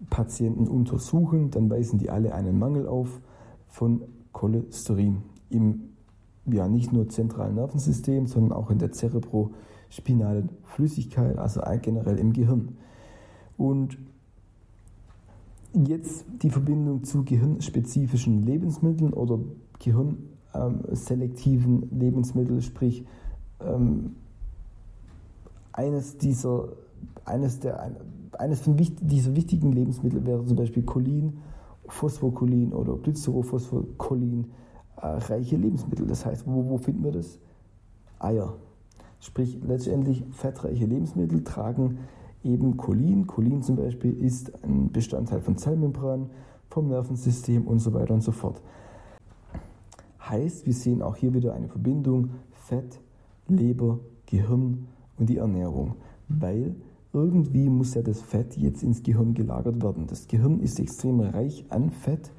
Patienten 0.09 0.69
untersuchen, 0.69 1.51
dann 1.51 1.69
weisen 1.69 1.99
die 1.99 2.11
alle 2.11 2.35
einen 2.35 2.59
Mangel 2.59 2.87
auf 2.87 3.21
von 3.69 4.03
Cholesterin 4.33 5.23
im 5.49 5.91
ja 6.47 6.69
nicht 6.69 6.93
nur 6.93 7.09
zentralen 7.09 7.55
Nervensystem, 7.55 8.27
sondern 8.27 8.53
auch 8.53 8.71
in 8.71 8.79
der 8.79 8.93
cerebrospinalen 8.93 10.51
Flüssigkeit, 10.65 11.39
also 11.39 11.61
generell 11.83 12.19
im 12.19 12.33
Gehirn. 12.33 12.77
Und 13.57 13.99
jetzt 15.73 16.25
die 16.43 16.51
Verbindung 16.51 17.05
zu 17.05 17.25
gehirnspezifischen 17.25 18.43
Lebensmitteln 18.43 19.13
oder 19.13 19.39
Gehirn 19.79 20.19
ähm, 20.55 20.81
selektiven 20.93 21.89
Lebensmittel, 21.97 22.61
sprich 22.63 23.05
ähm, 23.61 24.17
eines 25.73 26.19
dieser, 26.19 26.69
eines 27.25 27.61
der, 27.61 27.95
eines 28.39 28.61
von 28.61 28.79
wichtig, 28.79 28.99
dieser 29.03 29.37
wichtigen 29.37 29.73
Lebensmittel 29.73 30.25
wäre 30.27 30.45
zum 30.45 30.57
Beispiel 30.57 30.83
Cholin, 30.83 31.39
Phosphocholin 31.91 32.73
oder 32.73 32.97
Glycerophospholin, 32.97 34.47
äh, 34.97 35.07
reiche 35.07 35.57
Lebensmittel. 35.57 36.07
Das 36.07 36.25
heißt, 36.25 36.47
wo, 36.47 36.69
wo 36.69 36.79
finden 36.79 37.05
wir 37.05 37.13
das? 37.13 37.39
Eier. 38.19 38.55
Sprich, 39.19 39.59
letztendlich 39.63 40.25
fettreiche 40.31 40.87
Lebensmittel 40.87 41.45
tragen 41.45 41.99
eben 42.43 42.77
Cholin. 42.77 43.27
Cholin 43.27 43.63
zum 43.63 43.77
Beispiel 43.77 44.13
ist 44.13 44.53
ein 44.65 44.91
Bestandteil 44.91 45.41
von 45.41 45.57
Zellmembran, 45.57 46.31
vom 46.69 46.89
Nervensystem 46.89 47.67
und 47.67 47.81
so 47.81 47.93
weiter 47.93 48.15
und 48.15 48.23
so 48.23 48.33
fort. 48.33 48.63
Heißt, 50.21 50.65
wir 50.67 50.73
sehen 50.73 51.03
auch 51.03 51.17
hier 51.17 51.35
wieder 51.35 51.55
eine 51.55 51.69
Verbindung 51.69 52.31
Fett, 52.53 53.01
Leber, 53.49 53.99
Gehirn 54.27 54.87
und 55.19 55.29
die 55.29 55.39
Ernährung, 55.39 55.97
weil 56.29 56.77
irgendwie 57.13 57.69
muss 57.69 57.95
ja 57.95 58.03
das 58.03 58.21
Fett 58.21 58.57
jetzt 58.57 58.83
ins 58.83 59.03
Gehirn 59.03 59.35
gelagert 59.35 59.83
werden. 59.83 60.07
Das 60.07 60.29
Gehirn 60.29 60.61
ist 60.61 60.79
extrem 60.79 61.21
reich 61.21 61.65
an 61.69 61.91
Fett 61.91 62.33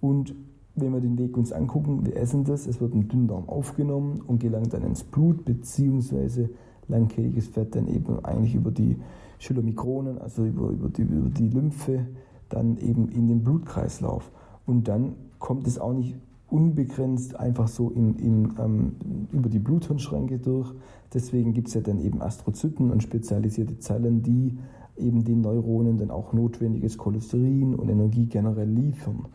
und 0.00 0.34
wenn 0.74 0.92
wir 0.92 1.00
den 1.00 1.18
Weg 1.18 1.36
uns 1.36 1.52
angucken, 1.52 2.06
wir 2.06 2.16
essen 2.16 2.44
das, 2.44 2.66
es 2.66 2.80
wird 2.80 2.94
im 2.94 3.08
Dünndarm 3.08 3.48
aufgenommen 3.48 4.22
und 4.26 4.40
gelangt 4.40 4.72
dann 4.72 4.82
ins 4.82 5.04
Blut 5.04 5.44
bzw. 5.44 6.48
langkettiges 6.88 7.48
Fett 7.48 7.74
dann 7.74 7.88
eben 7.88 8.24
eigentlich 8.24 8.54
über 8.54 8.70
die 8.70 8.96
Chylomikronen, 9.38 10.18
also 10.18 10.44
über, 10.44 10.70
über, 10.70 10.88
die, 10.88 11.02
über 11.02 11.28
die 11.28 11.48
Lymphe, 11.48 12.06
dann 12.48 12.78
eben 12.78 13.08
in 13.08 13.28
den 13.28 13.42
Blutkreislauf. 13.42 14.30
Und 14.66 14.88
dann 14.88 15.14
kommt 15.38 15.66
es 15.66 15.78
auch 15.78 15.92
nicht 15.92 16.16
unbegrenzt 16.52 17.34
einfach 17.34 17.66
so 17.66 17.90
in, 17.90 18.16
in, 18.16 18.54
ähm, 18.58 18.92
über 19.32 19.48
die 19.48 19.58
Bluthirnschränke 19.58 20.38
durch. 20.38 20.72
Deswegen 21.14 21.54
gibt 21.54 21.68
es 21.68 21.74
ja 21.74 21.80
dann 21.80 21.98
eben 21.98 22.20
Astrozyten 22.20 22.90
und 22.90 23.02
spezialisierte 23.02 23.78
Zellen, 23.78 24.22
die 24.22 24.58
eben 24.96 25.24
den 25.24 25.40
Neuronen 25.40 25.96
dann 25.96 26.10
auch 26.10 26.32
notwendiges 26.32 26.98
Cholesterin 26.98 27.74
und 27.74 27.88
Energie 27.88 28.26
generell 28.26 28.68
liefern. 28.68 29.26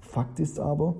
Fakt 0.00 0.40
ist 0.40 0.58
aber, 0.58 0.94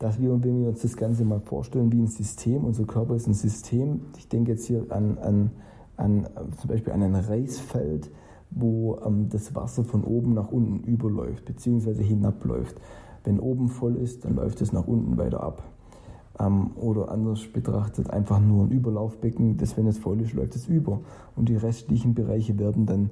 dass 0.00 0.20
wir, 0.20 0.30
wenn 0.42 0.60
wir 0.60 0.68
uns 0.68 0.82
das 0.82 0.96
Ganze 0.96 1.24
mal 1.24 1.40
vorstellen 1.40 1.92
wie 1.92 2.00
ein 2.00 2.08
System, 2.08 2.64
unser 2.64 2.84
Körper 2.84 3.14
ist 3.14 3.28
ein 3.28 3.34
System, 3.34 4.00
ich 4.18 4.28
denke 4.28 4.50
jetzt 4.50 4.66
hier 4.66 4.86
an, 4.88 5.18
an, 5.18 5.50
an 5.96 6.26
zum 6.60 6.68
Beispiel 6.68 6.92
an 6.92 7.02
ein 7.02 7.14
Reisfeld, 7.14 8.10
wo 8.50 8.98
ähm, 9.06 9.28
das 9.30 9.54
Wasser 9.54 9.84
von 9.84 10.02
oben 10.02 10.34
nach 10.34 10.50
unten 10.50 10.80
überläuft, 10.84 11.44
beziehungsweise 11.44 12.02
hinabläuft. 12.02 12.76
Wenn 13.24 13.40
oben 13.40 13.68
voll 13.68 13.96
ist, 13.96 14.24
dann 14.24 14.36
läuft 14.36 14.60
es 14.60 14.72
nach 14.72 14.86
unten 14.86 15.16
weiter 15.16 15.42
ab. 15.42 15.62
Ähm, 16.38 16.70
oder 16.76 17.10
anders 17.10 17.46
betrachtet 17.52 18.10
einfach 18.10 18.40
nur 18.40 18.64
ein 18.64 18.70
Überlaufbecken, 18.70 19.56
das 19.56 19.76
wenn 19.76 19.86
es 19.86 19.98
voll 19.98 20.20
ist, 20.20 20.32
läuft 20.32 20.56
es 20.56 20.66
über. 20.66 21.00
Und 21.36 21.48
die 21.48 21.56
restlichen 21.56 22.14
Bereiche 22.14 22.58
werden 22.58 22.86
dann 22.86 23.10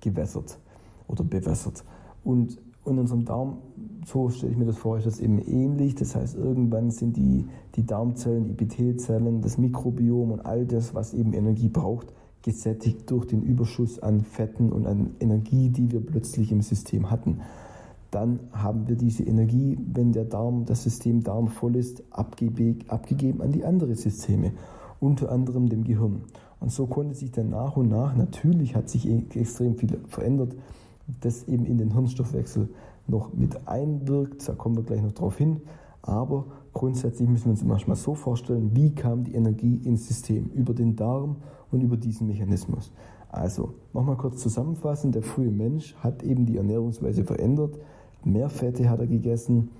gewässert 0.00 0.58
oder 1.06 1.24
bewässert. 1.24 1.84
Und 2.24 2.58
in 2.84 2.98
unserem 2.98 3.24
Darm, 3.24 3.58
so 4.04 4.28
stelle 4.30 4.52
ich 4.52 4.58
mir 4.58 4.64
das 4.64 4.76
vor, 4.76 4.98
ist 4.98 5.06
das 5.06 5.20
eben 5.20 5.38
ähnlich. 5.38 5.94
Das 5.94 6.16
heißt, 6.16 6.36
irgendwann 6.36 6.90
sind 6.90 7.16
die, 7.16 7.46
die 7.76 7.86
Darmzellen, 7.86 8.44
die 8.44 8.50
Epithelzellen, 8.50 9.40
das 9.40 9.58
Mikrobiom 9.58 10.32
und 10.32 10.44
all 10.44 10.66
das, 10.66 10.94
was 10.94 11.14
eben 11.14 11.32
Energie 11.32 11.68
braucht, 11.68 12.12
gesättigt 12.42 13.08
durch 13.08 13.26
den 13.26 13.42
Überschuss 13.42 14.00
an 14.00 14.22
Fetten 14.22 14.72
und 14.72 14.86
an 14.86 15.14
Energie, 15.20 15.68
die 15.68 15.92
wir 15.92 16.04
plötzlich 16.04 16.50
im 16.50 16.60
System 16.60 17.08
hatten 17.10 17.40
dann 18.12 18.40
haben 18.52 18.86
wir 18.88 18.96
diese 18.96 19.24
Energie, 19.24 19.78
wenn 19.92 20.12
der 20.12 20.26
Darm, 20.26 20.66
das 20.66 20.82
System 20.84 21.24
Darm 21.24 21.48
voll 21.48 21.76
ist, 21.76 22.02
abgegeben 22.10 23.40
an 23.40 23.52
die 23.52 23.64
anderen 23.64 23.94
Systeme, 23.94 24.52
unter 25.00 25.32
anderem 25.32 25.68
dem 25.68 25.82
Gehirn. 25.82 26.20
Und 26.60 26.70
so 26.70 26.86
konnte 26.86 27.14
sich 27.14 27.32
dann 27.32 27.48
nach 27.48 27.76
und 27.76 27.88
nach, 27.88 28.14
natürlich 28.14 28.76
hat 28.76 28.90
sich 28.90 29.08
e- 29.08 29.24
extrem 29.34 29.76
viel 29.76 29.98
verändert, 30.08 30.54
das 31.22 31.48
eben 31.48 31.64
in 31.64 31.78
den 31.78 31.92
Hirnstoffwechsel 31.92 32.68
noch 33.08 33.32
mit 33.32 33.66
einwirkt, 33.66 34.46
da 34.46 34.52
kommen 34.52 34.76
wir 34.76 34.84
gleich 34.84 35.02
noch 35.02 35.12
drauf 35.12 35.38
hin, 35.38 35.62
aber 36.02 36.44
grundsätzlich 36.74 37.28
müssen 37.28 37.46
wir 37.46 37.52
uns 37.52 37.64
manchmal 37.64 37.96
so 37.96 38.14
vorstellen, 38.14 38.72
wie 38.74 38.94
kam 38.94 39.24
die 39.24 39.34
Energie 39.34 39.80
ins 39.84 40.06
System? 40.06 40.50
Über 40.54 40.74
den 40.74 40.96
Darm 40.96 41.36
und 41.70 41.80
über 41.80 41.96
diesen 41.96 42.26
Mechanismus. 42.26 42.92
Also, 43.30 43.72
nochmal 43.94 44.18
kurz 44.18 44.42
zusammenfassen, 44.42 45.12
der 45.12 45.22
frühe 45.22 45.50
Mensch 45.50 45.94
hat 45.96 46.22
eben 46.22 46.44
die 46.44 46.58
Ernährungsweise 46.58 47.24
verändert, 47.24 47.78
Mehr 48.24 48.48
Fette 48.48 48.88
hat 48.88 49.00
er 49.00 49.06
gegessen, 49.06 49.70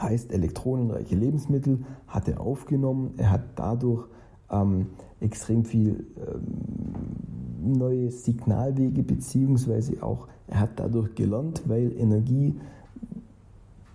heißt 0.00 0.32
elektronenreiche 0.32 1.16
Lebensmittel 1.16 1.84
hat 2.06 2.28
er 2.28 2.40
aufgenommen. 2.40 3.14
Er 3.16 3.30
hat 3.30 3.42
dadurch 3.56 4.06
ähm, 4.50 4.86
extrem 5.20 5.64
viel 5.64 6.06
ähm, 6.16 7.78
neue 7.78 8.10
Signalwege 8.10 9.02
beziehungsweise 9.02 10.02
auch 10.02 10.28
er 10.48 10.60
hat 10.60 10.70
dadurch 10.76 11.14
gelernt, 11.14 11.62
weil 11.66 11.92
Energie 11.98 12.54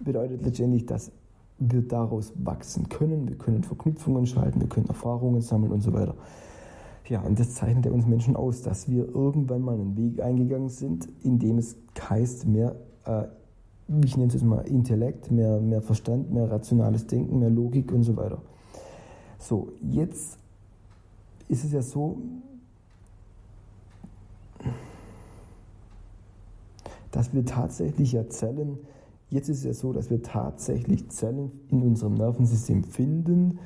bedeutet 0.01 0.43
letztendlich, 0.43 0.85
dass 0.85 1.11
wir 1.59 1.81
daraus 1.81 2.33
wachsen 2.35 2.89
können. 2.89 3.27
Wir 3.27 3.37
können 3.37 3.63
Verknüpfungen 3.63 4.25
schalten, 4.25 4.59
wir 4.59 4.67
können 4.67 4.87
Erfahrungen 4.87 5.41
sammeln 5.41 5.71
und 5.71 5.81
so 5.81 5.93
weiter. 5.93 6.15
Ja, 7.07 7.21
und 7.21 7.39
das 7.39 7.55
zeichnet 7.55 7.85
ja 7.85 7.91
uns 7.91 8.05
Menschen 8.05 8.35
aus, 8.35 8.61
dass 8.61 8.89
wir 8.89 9.07
irgendwann 9.07 9.61
mal 9.61 9.75
einen 9.75 9.97
Weg 9.97 10.21
eingegangen 10.21 10.69
sind, 10.69 11.07
in 11.23 11.39
dem 11.39 11.57
es 11.57 11.75
heißt, 12.09 12.47
mehr 12.47 12.75
äh, 13.05 13.23
ich 14.03 14.15
nenne 14.15 14.27
es 14.27 14.33
jetzt 14.33 14.43
mal 14.43 14.61
Intellekt, 14.61 15.31
mehr, 15.31 15.59
mehr 15.59 15.81
Verstand, 15.81 16.31
mehr 16.31 16.49
rationales 16.49 17.07
Denken, 17.07 17.39
mehr 17.39 17.49
Logik 17.49 17.91
und 17.91 18.03
so 18.03 18.15
weiter. 18.15 18.41
So, 19.37 19.69
jetzt 19.81 20.37
ist 21.49 21.65
es 21.65 21.71
ja 21.73 21.81
so, 21.81 22.17
dass 27.11 27.33
wir 27.33 27.45
tatsächlich 27.45 28.13
ja 28.13 28.27
Zellen, 28.29 28.77
jetzt 29.29 29.49
ist 29.49 29.59
es 29.59 29.63
ja 29.63 29.73
so, 29.73 29.91
dass 29.91 30.09
wir 30.09 30.21
tatsächlich 30.21 31.09
Zellen 31.09 31.51
in 31.69 31.81
unserem 31.81 32.13
Nervensystem 32.13 32.83
finden, 32.83 33.59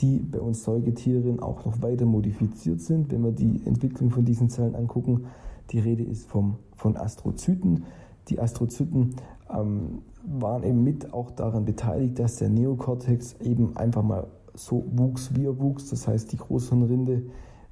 die 0.00 0.18
bei 0.18 0.40
uns 0.40 0.64
Säugetieren 0.64 1.40
auch 1.40 1.64
noch 1.64 1.80
weiter 1.82 2.06
modifiziert 2.06 2.80
sind. 2.80 3.10
Wenn 3.10 3.22
wir 3.22 3.32
die 3.32 3.62
Entwicklung 3.64 4.10
von 4.10 4.24
diesen 4.24 4.48
Zellen 4.48 4.74
angucken, 4.74 5.26
die 5.70 5.78
Rede 5.78 6.02
ist 6.02 6.26
vom, 6.26 6.56
von 6.74 6.96
Astrozyten. 6.96 7.84
Die 8.28 8.40
Astrozyten 8.40 9.16
ähm, 9.52 10.02
waren 10.24 10.62
eben 10.62 10.84
mit 10.84 11.12
auch 11.12 11.30
daran 11.30 11.64
beteiligt, 11.64 12.18
dass 12.18 12.36
der 12.36 12.48
Neokortex 12.48 13.36
eben 13.40 13.76
einfach 13.76 14.02
mal 14.02 14.26
so 14.54 14.84
wuchs, 14.92 15.34
wie 15.34 15.46
er 15.46 15.58
wuchs. 15.58 15.90
Das 15.90 16.06
heißt, 16.06 16.32
die 16.32 16.36
Großhirnrinde, 16.36 17.22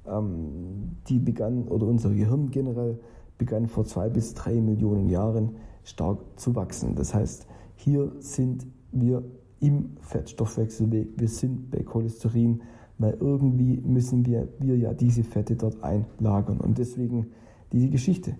ähm, 0.07 0.97
die 1.07 1.19
begann, 1.19 1.67
oder 1.67 1.87
unser 1.87 2.09
Gehirn 2.09 2.49
generell, 2.51 2.99
begann 3.37 3.67
vor 3.67 3.85
zwei 3.85 4.09
bis 4.09 4.33
drei 4.33 4.55
Millionen 4.55 5.09
Jahren 5.09 5.55
stark 5.83 6.19
zu 6.35 6.55
wachsen. 6.55 6.95
Das 6.95 7.13
heißt, 7.13 7.47
hier 7.75 8.11
sind 8.19 8.67
wir 8.91 9.23
im 9.59 9.97
Fettstoffwechselweg, 9.99 11.09
wir 11.17 11.27
sind 11.27 11.71
bei 11.71 11.83
Cholesterin, 11.83 12.61
weil 12.97 13.15
irgendwie 13.19 13.77
müssen 13.77 14.25
wir, 14.25 14.47
wir 14.59 14.77
ja 14.77 14.93
diese 14.93 15.23
Fette 15.23 15.55
dort 15.55 15.81
einlagern. 15.83 16.59
Und 16.59 16.77
deswegen 16.77 17.27
diese 17.71 17.89
Geschichte. 17.89 18.35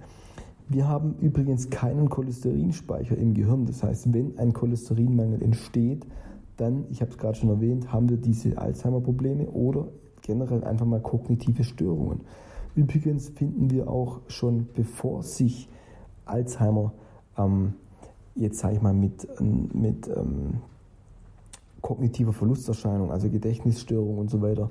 Wir 0.69 0.87
haben 0.87 1.15
übrigens 1.19 1.69
keinen 1.69 2.09
Cholesterinspeicher 2.09 3.17
im 3.17 3.33
Gehirn. 3.33 3.65
Das 3.65 3.83
heißt, 3.83 4.13
wenn 4.13 4.37
ein 4.37 4.53
Cholesterinmangel 4.53 5.41
entsteht, 5.41 6.05
dann, 6.57 6.85
ich 6.89 7.01
habe 7.01 7.11
es 7.11 7.17
gerade 7.17 7.35
schon 7.35 7.49
erwähnt, 7.49 7.91
haben 7.91 8.09
wir 8.09 8.17
diese 8.17 8.57
Alzheimer-Probleme 8.57 9.47
oder 9.47 9.87
generell 10.21 10.63
einfach 10.63 10.85
mal 10.85 11.01
kognitive 11.01 11.63
Störungen. 11.63 12.21
Übrigens 12.75 13.29
finden 13.29 13.71
wir 13.71 13.89
auch 13.89 14.19
schon, 14.27 14.67
bevor 14.75 15.23
sich 15.23 15.67
Alzheimer 16.25 16.93
ähm, 17.37 17.73
jetzt 18.39 18.59
sage 18.59 18.75
ich 18.75 18.81
mal 18.81 18.93
mit, 18.93 19.27
mit 19.41 20.07
ähm, 20.07 20.61
kognitiver 21.81 22.33
Verlusterscheinung, 22.33 23.11
also 23.11 23.29
Gedächtnisstörung 23.29 24.17
und 24.17 24.29
so 24.29 24.41
weiter, 24.41 24.69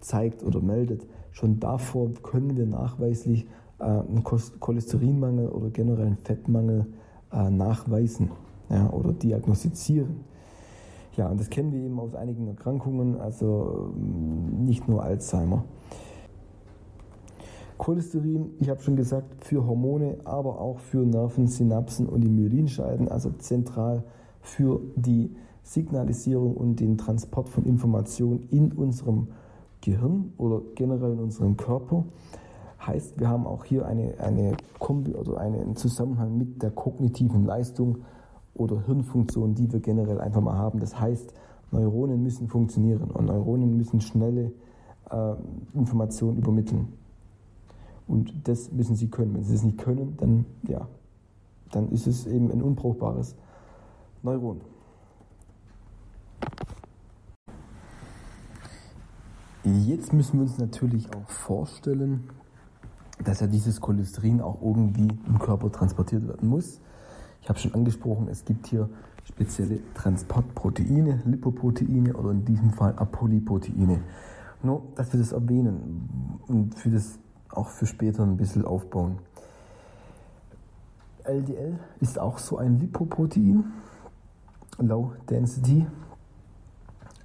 zeigt 0.00 0.42
oder 0.42 0.60
meldet, 0.60 1.06
schon 1.32 1.58
davor 1.58 2.10
können 2.22 2.56
wir 2.56 2.66
nachweislich 2.66 3.46
einen 3.78 4.24
Cholesterinmangel 4.24 5.48
oder 5.48 5.70
generell 5.70 6.06
einen 6.06 6.16
Fettmangel 6.16 6.86
äh, 7.32 7.50
nachweisen 7.50 8.30
ja, 8.70 8.90
oder 8.90 9.12
diagnostizieren. 9.12 10.24
Ja, 11.16 11.28
und 11.28 11.40
das 11.40 11.48
kennen 11.48 11.72
wir 11.72 11.80
eben 11.80 11.98
aus 11.98 12.14
einigen 12.14 12.46
Erkrankungen, 12.46 13.18
also 13.20 13.92
ähm, 13.96 14.64
nicht 14.64 14.88
nur 14.88 15.02
Alzheimer. 15.02 15.64
Cholesterin, 17.78 18.52
ich 18.58 18.70
habe 18.70 18.82
schon 18.82 18.96
gesagt, 18.96 19.44
für 19.44 19.66
Hormone, 19.66 20.18
aber 20.24 20.60
auch 20.60 20.78
für 20.78 20.98
Nerven, 20.98 21.46
Synapsen 21.46 22.06
und 22.06 22.22
die 22.22 22.28
Myelinscheiden, 22.28 23.08
also 23.08 23.30
zentral 23.30 24.02
für 24.40 24.80
die 24.94 25.34
Signalisierung 25.62 26.54
und 26.56 26.80
den 26.80 26.96
Transport 26.96 27.48
von 27.48 27.64
Informationen 27.64 28.48
in 28.50 28.72
unserem 28.72 29.28
Gehirn 29.80 30.32
oder 30.38 30.62
generell 30.74 31.12
in 31.12 31.18
unserem 31.18 31.56
Körper. 31.56 32.04
Heißt, 32.86 33.18
wir 33.18 33.28
haben 33.28 33.46
auch 33.46 33.64
hier 33.64 33.86
eine, 33.86 34.14
eine 34.20 34.56
Kombi 34.78 35.14
oder 35.14 35.38
einen 35.38 35.74
Zusammenhang 35.76 36.38
mit 36.38 36.62
der 36.62 36.70
kognitiven 36.70 37.44
Leistung 37.44 37.98
oder 38.54 38.80
Hirnfunktion, 38.86 39.54
die 39.54 39.72
wir 39.72 39.80
generell 39.80 40.20
einfach 40.20 40.40
mal 40.40 40.56
haben. 40.56 40.78
Das 40.78 40.98
heißt, 40.98 41.34
Neuronen 41.72 42.22
müssen 42.22 42.48
funktionieren 42.48 43.10
und 43.10 43.26
Neuronen 43.26 43.76
müssen 43.76 44.00
schnelle 44.00 44.52
äh, 45.10 45.34
Informationen 45.74 46.38
übermitteln. 46.38 46.92
Und 48.06 48.32
das 48.44 48.70
müssen 48.70 48.94
sie 48.94 49.08
können. 49.08 49.34
Wenn 49.34 49.42
sie 49.42 49.54
es 49.54 49.64
nicht 49.64 49.78
können, 49.78 50.16
dann, 50.18 50.44
ja, 50.68 50.86
dann 51.72 51.90
ist 51.90 52.06
es 52.06 52.26
eben 52.26 52.50
ein 52.52 52.62
unbrauchbares 52.62 53.34
Neuron. 54.22 54.60
Jetzt 59.64 60.12
müssen 60.12 60.34
wir 60.34 60.42
uns 60.42 60.58
natürlich 60.58 61.08
auch 61.12 61.28
vorstellen, 61.28 62.30
dass 63.26 63.40
ja 63.40 63.46
dieses 63.46 63.80
Cholesterin 63.80 64.40
auch 64.40 64.62
irgendwie 64.62 65.08
im 65.26 65.38
Körper 65.38 65.70
transportiert 65.70 66.26
werden 66.28 66.48
muss. 66.48 66.80
Ich 67.42 67.48
habe 67.48 67.58
schon 67.58 67.74
angesprochen, 67.74 68.28
es 68.28 68.44
gibt 68.44 68.68
hier 68.68 68.88
spezielle 69.24 69.80
Transportproteine, 69.94 71.22
Lipoproteine 71.24 72.14
oder 72.14 72.30
in 72.30 72.44
diesem 72.44 72.72
Fall 72.72 72.94
Apolyproteine. 72.96 74.00
Nur, 74.62 74.82
dass 74.94 75.12
wir 75.12 75.20
das 75.20 75.32
erwähnen 75.32 76.38
und 76.46 76.74
für 76.74 76.90
das 76.90 77.18
auch 77.50 77.68
für 77.68 77.86
später 77.86 78.22
ein 78.22 78.36
bisschen 78.36 78.64
aufbauen. 78.64 79.18
LDL 81.24 81.78
ist 82.00 82.18
auch 82.18 82.38
so 82.38 82.58
ein 82.58 82.78
Lipoprotein, 82.78 83.64
Low 84.78 85.12
Density 85.28 85.86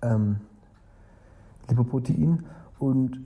ähm, 0.02 0.38
Lipoprotein 1.70 2.44
und 2.82 3.20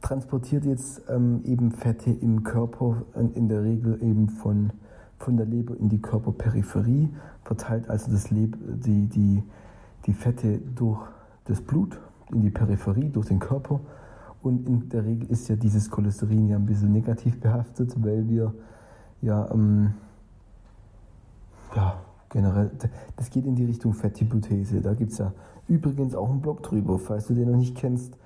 transportiert 0.00 0.64
jetzt 0.64 1.02
ähm, 1.10 1.42
eben 1.44 1.72
Fette 1.72 2.10
im 2.10 2.42
Körper, 2.42 3.02
in 3.34 3.48
der 3.50 3.62
Regel 3.62 4.02
eben 4.02 4.30
von, 4.30 4.70
von 5.18 5.36
der 5.36 5.44
Leber 5.44 5.76
in 5.78 5.90
die 5.90 6.00
Körperperipherie, 6.00 7.10
verteilt 7.44 7.90
also 7.90 8.10
das 8.10 8.30
Leb 8.30 8.56
die, 8.82 9.06
die, 9.08 9.42
die 10.06 10.14
Fette 10.14 10.58
durch 10.74 11.02
das 11.44 11.60
Blut 11.60 12.00
in 12.30 12.40
die 12.40 12.48
Peripherie, 12.48 13.10
durch 13.10 13.26
den 13.26 13.40
Körper. 13.40 13.80
Und 14.42 14.66
in 14.66 14.88
der 14.88 15.04
Regel 15.04 15.30
ist 15.30 15.48
ja 15.48 15.56
dieses 15.56 15.90
Cholesterin 15.90 16.48
ja 16.48 16.56
ein 16.56 16.64
bisschen 16.64 16.92
negativ 16.92 17.38
behaftet, 17.40 17.94
weil 18.02 18.26
wir 18.30 18.54
ja, 19.20 19.50
ähm, 19.52 19.92
ja 21.76 22.00
generell, 22.30 22.70
das 23.16 23.28
geht 23.28 23.44
in 23.44 23.54
die 23.54 23.66
Richtung 23.66 23.92
Fetthypothese. 23.92 24.80
Da 24.80 24.94
gibt 24.94 25.12
es 25.12 25.18
ja 25.18 25.34
übrigens 25.68 26.14
auch 26.14 26.30
einen 26.30 26.40
Blog 26.40 26.62
drüber, 26.62 26.98
falls 26.98 27.26
du 27.26 27.34
den 27.34 27.50
noch 27.50 27.58
nicht 27.58 27.76
kennst 27.76 28.16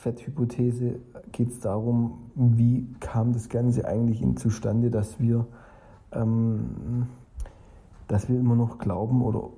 Fetthypothese 0.00 0.98
geht 1.30 1.50
es 1.50 1.60
darum, 1.60 2.30
wie 2.34 2.86
kam 3.00 3.32
das 3.32 3.48
Ganze 3.50 3.86
eigentlich 3.86 4.22
in 4.22 4.36
zustande, 4.36 4.90
dass 4.90 5.20
wir, 5.20 5.46
ähm, 6.12 7.06
dass 8.08 8.28
wir 8.28 8.38
immer 8.38 8.56
noch 8.56 8.78
glauben 8.78 9.22
oder 9.22 9.50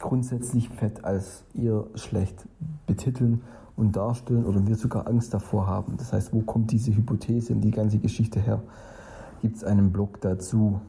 grundsätzlich 0.00 0.68
Fett 0.68 1.04
als 1.04 1.44
eher 1.54 1.84
schlecht 1.94 2.46
betiteln 2.86 3.42
und 3.76 3.94
darstellen 3.94 4.44
oder 4.44 4.66
wir 4.66 4.74
sogar 4.74 5.06
Angst 5.06 5.32
davor 5.32 5.68
haben. 5.68 5.96
Das 5.96 6.12
heißt, 6.12 6.32
wo 6.32 6.40
kommt 6.40 6.72
diese 6.72 6.94
Hypothese 6.94 7.52
und 7.52 7.60
die 7.60 7.70
ganze 7.70 7.98
Geschichte 7.98 8.40
her? 8.40 8.62
Gibt 9.42 9.56
es 9.58 9.64
einen 9.64 9.92
Blog 9.92 10.20
dazu? 10.22 10.80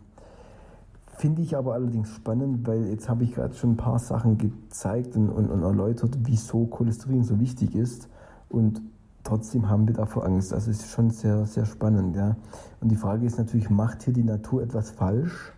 Finde 1.17 1.43
ich 1.43 1.55
aber 1.55 1.73
allerdings 1.73 2.09
spannend, 2.09 2.67
weil 2.67 2.87
jetzt 2.87 3.07
habe 3.07 3.23
ich 3.23 3.35
gerade 3.35 3.53
schon 3.53 3.71
ein 3.71 3.77
paar 3.77 3.99
Sachen 3.99 4.37
gezeigt 4.37 5.15
und, 5.15 5.29
und, 5.29 5.49
und 5.49 5.61
erläutert, 5.61 6.17
wieso 6.23 6.65
Cholesterin 6.65 7.23
so 7.23 7.39
wichtig 7.39 7.75
ist. 7.75 8.09
Und 8.49 8.81
trotzdem 9.23 9.69
haben 9.69 9.87
wir 9.87 9.93
davor 9.93 10.25
Angst. 10.25 10.53
Also 10.53 10.71
es 10.71 10.81
ist 10.81 10.91
schon 10.91 11.09
sehr, 11.09 11.45
sehr 11.45 11.65
spannend. 11.65 12.15
Ja. 12.15 12.35
Und 12.81 12.89
die 12.89 12.95
Frage 12.95 13.25
ist 13.25 13.37
natürlich, 13.37 13.69
macht 13.69 14.03
hier 14.03 14.13
die 14.13 14.23
Natur 14.23 14.63
etwas 14.63 14.91
falsch? 14.91 15.53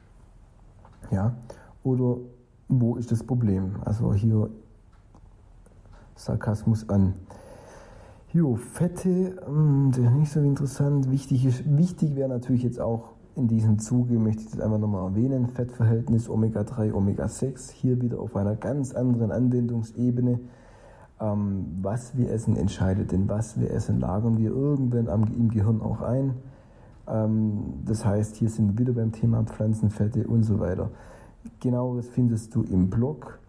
Ja. 1.12 1.36
Oder 1.84 2.17
wo 2.67 2.96
ist 2.96 3.12
das 3.12 3.24
Problem? 3.24 3.75
Also 3.86 4.13
hier 4.13 4.50
Sarkasmus 6.15 6.89
an. 6.89 7.13
Jo, 8.31 8.55
Fette, 8.55 9.41
hm, 9.46 9.91
das 9.91 10.05
ist 10.05 10.12
nicht 10.12 10.31
so 10.31 10.39
interessant. 10.41 11.10
Wichtig, 11.10 11.46
ist, 11.46 11.63
wichtig 11.65 12.15
wäre 12.15 12.29
natürlich 12.29 12.62
jetzt 12.62 12.79
auch 12.79 13.13
in 13.36 13.48
diesem 13.48 13.79
Zuge, 13.79 14.19
möchte 14.19 14.43
ich 14.43 14.51
das 14.51 14.60
einfach 14.60 14.77
nochmal 14.77 15.05
erwähnen, 15.05 15.48
Fettverhältnis 15.48 16.29
Omega-3, 16.29 16.93
Omega-6, 16.93 17.72
hier 17.72 18.01
wieder 18.01 18.19
auf 18.19 18.36
einer 18.36 18.55
ganz 18.55 18.93
anderen 18.93 19.31
Anwendungsebene 19.31 20.39
ähm, 21.19 21.65
was 21.81 22.17
wir 22.17 22.31
essen, 22.31 22.55
entscheidet 22.55 23.11
denn, 23.11 23.27
was 23.27 23.59
wir 23.59 23.71
essen, 23.71 23.99
lagern 23.99 24.38
wir 24.38 24.51
irgendwann 24.51 25.09
am, 25.09 25.23
im 25.23 25.49
Gehirn 25.49 25.81
auch 25.81 26.01
ein. 26.01 26.35
Ähm, 27.07 27.83
das 27.85 28.05
heißt, 28.05 28.35
hier 28.38 28.49
sind 28.49 28.73
wir 28.73 28.79
wieder 28.79 28.93
beim 28.93 29.11
Thema 29.11 29.43
Pflanzenfette 29.43 30.27
und 30.27 30.43
so 30.43 30.59
weiter. 30.59 30.91
Genaueres 31.59 32.07
findest 32.09 32.55
du 32.55 32.63
im 32.63 32.89
Blog 32.89 33.39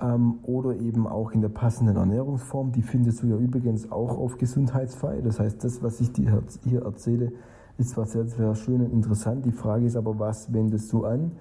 ähm, 0.00 0.38
oder 0.42 0.76
eben 0.76 1.06
auch 1.06 1.32
in 1.32 1.40
der 1.40 1.48
passenden 1.48 1.96
Ernährungsform. 1.96 2.72
Die 2.72 2.82
findest 2.82 3.22
du 3.22 3.28
ja 3.28 3.36
übrigens 3.36 3.90
auch 3.90 4.18
auf 4.18 4.38
Gesundheitsfrei. 4.38 5.20
Das 5.20 5.38
heißt, 5.38 5.62
das, 5.62 5.82
was 5.82 6.00
ich 6.00 6.12
dir 6.12 6.42
hier 6.64 6.82
erzähle, 6.82 7.32
ist 7.78 7.90
zwar 7.90 8.06
sehr, 8.06 8.26
sehr 8.26 8.54
schön 8.54 8.82
und 8.82 8.92
interessant. 8.92 9.44
Die 9.46 9.52
Frage 9.52 9.86
ist 9.86 9.96
aber, 9.96 10.18
was 10.18 10.52
wendest 10.52 10.92
du 10.92 11.04
an? 11.04 11.32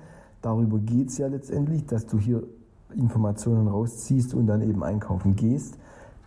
Darüber 0.41 0.79
geht 0.79 1.09
es 1.09 1.17
ja 1.17 1.27
letztendlich, 1.27 1.85
dass 1.85 2.05
du 2.05 2.17
hier 2.17 2.43
Informationen 2.95 3.67
rausziehst 3.67 4.33
und 4.33 4.47
dann 4.47 4.61
eben 4.61 4.83
einkaufen 4.83 5.35
gehst. 5.35 5.77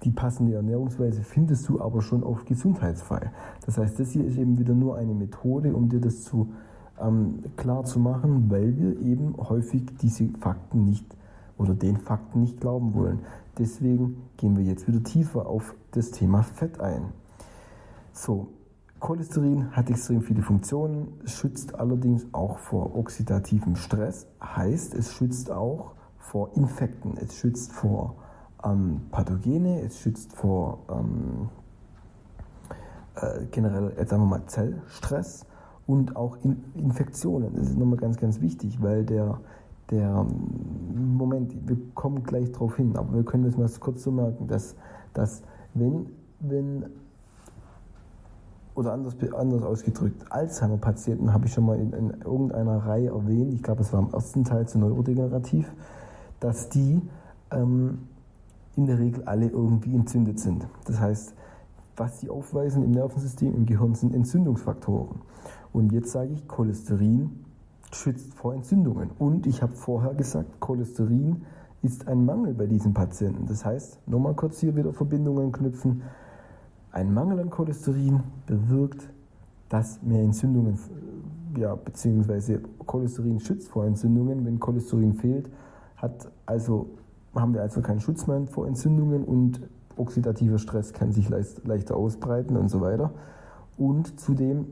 Die 0.05 0.11
passende 0.11 0.55
Ernährungsweise 0.55 1.23
findest 1.23 1.69
du 1.69 1.81
aber 1.81 2.03
schon 2.03 2.25
auf 2.25 2.45
gesundheitsfrei. 2.45 3.31
Das 3.65 3.79
heißt, 3.79 4.01
das 4.01 4.11
hier 4.11 4.25
ist 4.25 4.37
eben 4.37 4.59
wieder 4.59 4.75
nur 4.75 4.97
eine 4.97 5.15
Methode, 5.15 5.75
um 5.75 5.89
dir 5.89 6.01
das 6.01 6.23
zu 6.23 6.53
ähm, 7.01 7.45
klar 7.57 7.85
zu 7.85 8.01
machen, 8.01 8.51
weil 8.51 8.77
wir 8.77 9.01
eben 9.01 9.37
häufig 9.37 9.85
diese 10.01 10.29
Fakten 10.41 10.85
nicht 10.85 11.07
oder 11.57 11.75
den 11.75 11.97
Fakten 11.97 12.41
nicht 12.41 12.61
glauben 12.61 12.95
wollen. 12.95 13.21
Deswegen 13.59 14.23
gehen 14.37 14.57
wir 14.57 14.65
jetzt 14.65 14.89
wieder 14.89 15.03
tiefer 15.03 15.47
auf 15.47 15.75
das 15.93 16.11
Thema 16.11 16.43
Fett 16.43 16.81
ein. 16.81 17.13
So, 18.13 18.49
Cholesterin 18.99 19.73
hat 19.73 19.91
extrem 19.91 20.23
viele 20.23 20.43
Funktionen, 20.43 21.09
schützt 21.25 21.75
allerdings 21.75 22.27
auch 22.33 22.59
vor 22.59 22.97
oxidativem 22.97 23.77
Stress, 23.77 24.27
heißt 24.43 24.95
es 24.95 25.13
schützt 25.13 25.51
auch 25.51 25.93
vor 26.33 26.49
Infekten, 26.55 27.19
es 27.19 27.35
schützt 27.35 27.75
vor 27.75 28.15
ähm, 28.65 29.03
Pathogene, 29.11 29.83
es 29.83 29.99
schützt 29.99 30.33
vor 30.33 30.79
ähm, 30.91 31.51
äh, 33.17 33.45
generell, 33.51 33.93
jetzt 33.99 34.09
sagen 34.09 34.23
wir 34.23 34.39
mal, 34.39 34.47
Zellstress 34.47 35.45
und 35.87 36.17
auch 36.17 36.39
in 36.43 36.65
Infektionen. 36.75 37.55
Das 37.55 37.69
ist 37.69 37.77
nochmal 37.77 37.99
ganz, 37.99 38.17
ganz 38.17 38.41
wichtig, 38.41 38.81
weil 38.81 39.05
der, 39.05 39.41
der 39.91 40.25
Moment, 40.95 41.69
wir 41.69 41.77
kommen 41.93 42.23
gleich 42.23 42.51
darauf 42.51 42.77
hin, 42.77 42.97
aber 42.97 43.13
wir 43.13 43.25
können 43.25 43.45
das 43.45 43.59
mal 43.59 43.69
kurz 43.79 44.03
so 44.03 44.11
merken, 44.11 44.47
dass, 44.47 44.75
dass 45.13 45.43
wenn, 45.75 46.07
wenn 46.41 46.87
oder 48.75 48.95
anders, 48.95 49.17
anders 49.37 49.63
ausgedrückt, 49.65 50.25
Alzheimer-Patienten 50.31 51.35
habe 51.35 51.45
ich 51.45 51.53
schon 51.53 51.67
mal 51.67 51.79
in, 51.79 51.93
in, 51.93 52.11
irgendeiner 52.23 52.79
Reihe 52.87 53.09
erwähnt, 53.09 53.53
ich 53.53 53.63
glaube, 53.63 53.83
es 53.83 53.93
war 53.93 54.01
im 54.01 54.15
ersten 54.15 54.45
Teil 54.45 54.67
zu 54.67 54.79
neurodegenerativ, 54.79 55.71
dass 56.43 56.69
die 56.69 57.01
ähm, 57.51 58.09
in 58.77 58.87
der 58.87 58.99
Regel 58.99 59.25
alle 59.25 59.49
irgendwie 59.49 59.95
entzündet 59.95 60.41
sind. 60.41 60.67
Das 60.87 60.99
heißt, 60.99 61.35
was 61.97 62.21
sie 62.21 62.31
aufweisen 62.31 62.83
im 62.83 62.91
Nervensystem, 62.91 63.55
im 63.55 63.67
Gehirn 63.67 63.95
sind 63.95 64.15
Entzündungsfaktoren. 64.15 65.21
Und 65.73 65.93
jetzt 65.93 66.11
sage 66.11 66.33
ich, 66.33 66.49
Cholesterin 66.49 67.45
schützt 67.93 68.35
vor 68.35 68.55
Entzündungen. 68.55 69.11
Und 69.19 69.47
ich 69.47 69.63
habe 69.63 69.73
vorher 69.73 70.15
gesagt, 70.15 70.61
Cholesterin 70.61 71.43
ist 71.83 72.09
ein 72.09 72.25
Mangel 72.25 72.55
bei 72.55 72.67
diesen 72.67 72.95
Patienten. 72.95 73.47
Das 73.47 73.65
heißt, 73.65 74.09
nochmal 74.09 74.35
kurz 74.35 74.61
hier 74.61 74.75
wieder 74.75 74.93
Verbindungen 74.93 75.53
knüpfen. 75.53 76.03
Ein 76.91 77.13
Mangel 77.13 77.41
an 77.41 77.51
Cholesterin 77.51 78.21
bewirkt, 78.47 79.09
dass 79.69 80.03
mehr 80.03 80.23
Entzündungen, 80.23 80.79
ja, 81.57 81.75
beziehungsweise 81.75 82.61
Cholesterin 82.87 83.41
schützt 83.41 83.69
vor 83.69 83.85
Entzündungen. 83.85 84.45
Wenn 84.45 84.61
Cholesterin 84.61 85.15
fehlt, 85.15 85.51
hat 86.03 86.31
also, 86.45 86.91
haben 87.35 87.55
wir 87.55 87.63
also 87.63 87.81
keinen 87.81 88.01
Schutz 88.01 88.27
mehr 88.27 88.43
vor 88.49 88.67
Entzündungen 88.67 89.25
und 89.25 89.61
oxidativer 89.97 90.59
Stress 90.59 90.93
kann 90.93 91.13
sich 91.13 91.29
leicht, 91.29 91.67
leichter 91.67 91.97
ausbreiten 91.97 92.57
und 92.57 92.69
so 92.69 92.81
weiter. 92.81 93.13
Und 93.79 94.21
zudem 94.21 94.67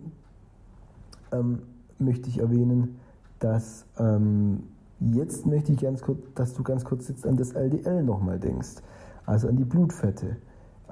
ähm, 1.32 1.62
möchte 1.98 2.28
ich 2.28 2.40
erwähnen, 2.40 2.98
dass 3.38 3.86
ähm, 3.98 4.64
jetzt 4.98 5.46
möchte 5.46 5.72
ich 5.72 5.80
ganz 5.80 6.02
kurz, 6.02 6.18
dass 6.34 6.54
du 6.54 6.62
ganz 6.62 6.84
kurz 6.84 7.08
jetzt 7.08 7.26
an 7.26 7.36
das 7.36 7.52
LDL 7.52 8.02
nochmal 8.02 8.38
denkst, 8.38 8.82
also 9.24 9.48
an 9.48 9.56
die 9.56 9.64
Blutfette. 9.64 10.36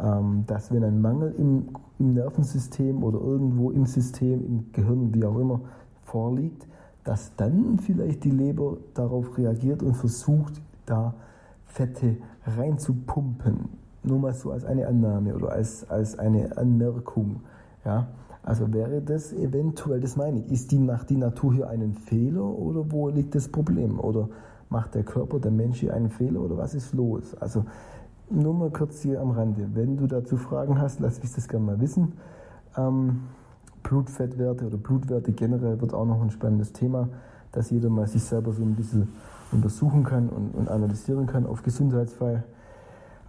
Ähm, 0.00 0.44
dass 0.46 0.72
wenn 0.72 0.84
ein 0.84 1.00
Mangel 1.00 1.34
im, 1.36 1.70
im 1.98 2.14
Nervensystem 2.14 3.02
oder 3.02 3.18
irgendwo 3.18 3.72
im 3.72 3.84
System, 3.84 4.46
im 4.46 4.72
Gehirn, 4.72 5.12
wie 5.12 5.24
auch 5.24 5.36
immer, 5.36 5.60
vorliegt, 6.04 6.68
dass 7.08 7.34
dann 7.36 7.78
vielleicht 7.78 8.22
die 8.24 8.30
Leber 8.30 8.76
darauf 8.92 9.38
reagiert 9.38 9.82
und 9.82 9.94
versucht, 9.94 10.60
da 10.84 11.14
Fette 11.64 12.18
reinzupumpen. 12.46 13.70
Nur 14.02 14.18
mal 14.18 14.34
so 14.34 14.50
als 14.50 14.66
eine 14.66 14.86
Annahme 14.86 15.34
oder 15.34 15.52
als, 15.52 15.88
als 15.88 16.18
eine 16.18 16.54
Anmerkung. 16.58 17.40
Ja? 17.82 18.08
Also 18.42 18.70
wäre 18.74 19.00
das 19.00 19.32
eventuell, 19.32 20.00
das 20.00 20.16
meine 20.16 20.40
ich, 20.40 20.52
ist 20.52 20.70
die, 20.70 20.78
macht 20.78 21.08
die 21.08 21.16
Natur 21.16 21.54
hier 21.54 21.70
einen 21.70 21.94
Fehler 21.94 22.44
oder 22.44 22.92
wo 22.92 23.08
liegt 23.08 23.34
das 23.34 23.48
Problem? 23.48 23.98
Oder 23.98 24.28
macht 24.68 24.94
der 24.94 25.02
Körper, 25.02 25.40
der 25.40 25.50
Mensch 25.50 25.80
hier 25.80 25.94
einen 25.94 26.10
Fehler 26.10 26.42
oder 26.42 26.58
was 26.58 26.74
ist 26.74 26.92
los? 26.92 27.34
Also 27.40 27.64
nur 28.28 28.52
mal 28.52 28.70
kurz 28.70 29.00
hier 29.00 29.22
am 29.22 29.30
Rande. 29.30 29.66
Wenn 29.72 29.96
du 29.96 30.06
dazu 30.06 30.36
Fragen 30.36 30.78
hast, 30.78 31.00
lass 31.00 31.22
mich 31.22 31.32
das 31.32 31.48
gerne 31.48 31.64
mal 31.64 31.80
wissen. 31.80 32.12
Ähm, 32.76 33.20
Blutfettwerte 33.82 34.66
oder 34.66 34.76
Blutwerte 34.76 35.32
generell 35.32 35.80
wird 35.80 35.94
auch 35.94 36.06
noch 36.06 36.20
ein 36.22 36.30
spannendes 36.30 36.72
Thema, 36.72 37.08
dass 37.52 37.70
jeder 37.70 37.88
mal 37.90 38.06
sich 38.06 38.22
selber 38.22 38.52
so 38.52 38.62
ein 38.62 38.74
bisschen 38.74 39.08
untersuchen 39.52 40.04
kann 40.04 40.28
und, 40.28 40.54
und 40.54 40.68
analysieren 40.68 41.26
kann 41.26 41.46
auf 41.46 41.62
Gesundheitsfall. 41.62 42.44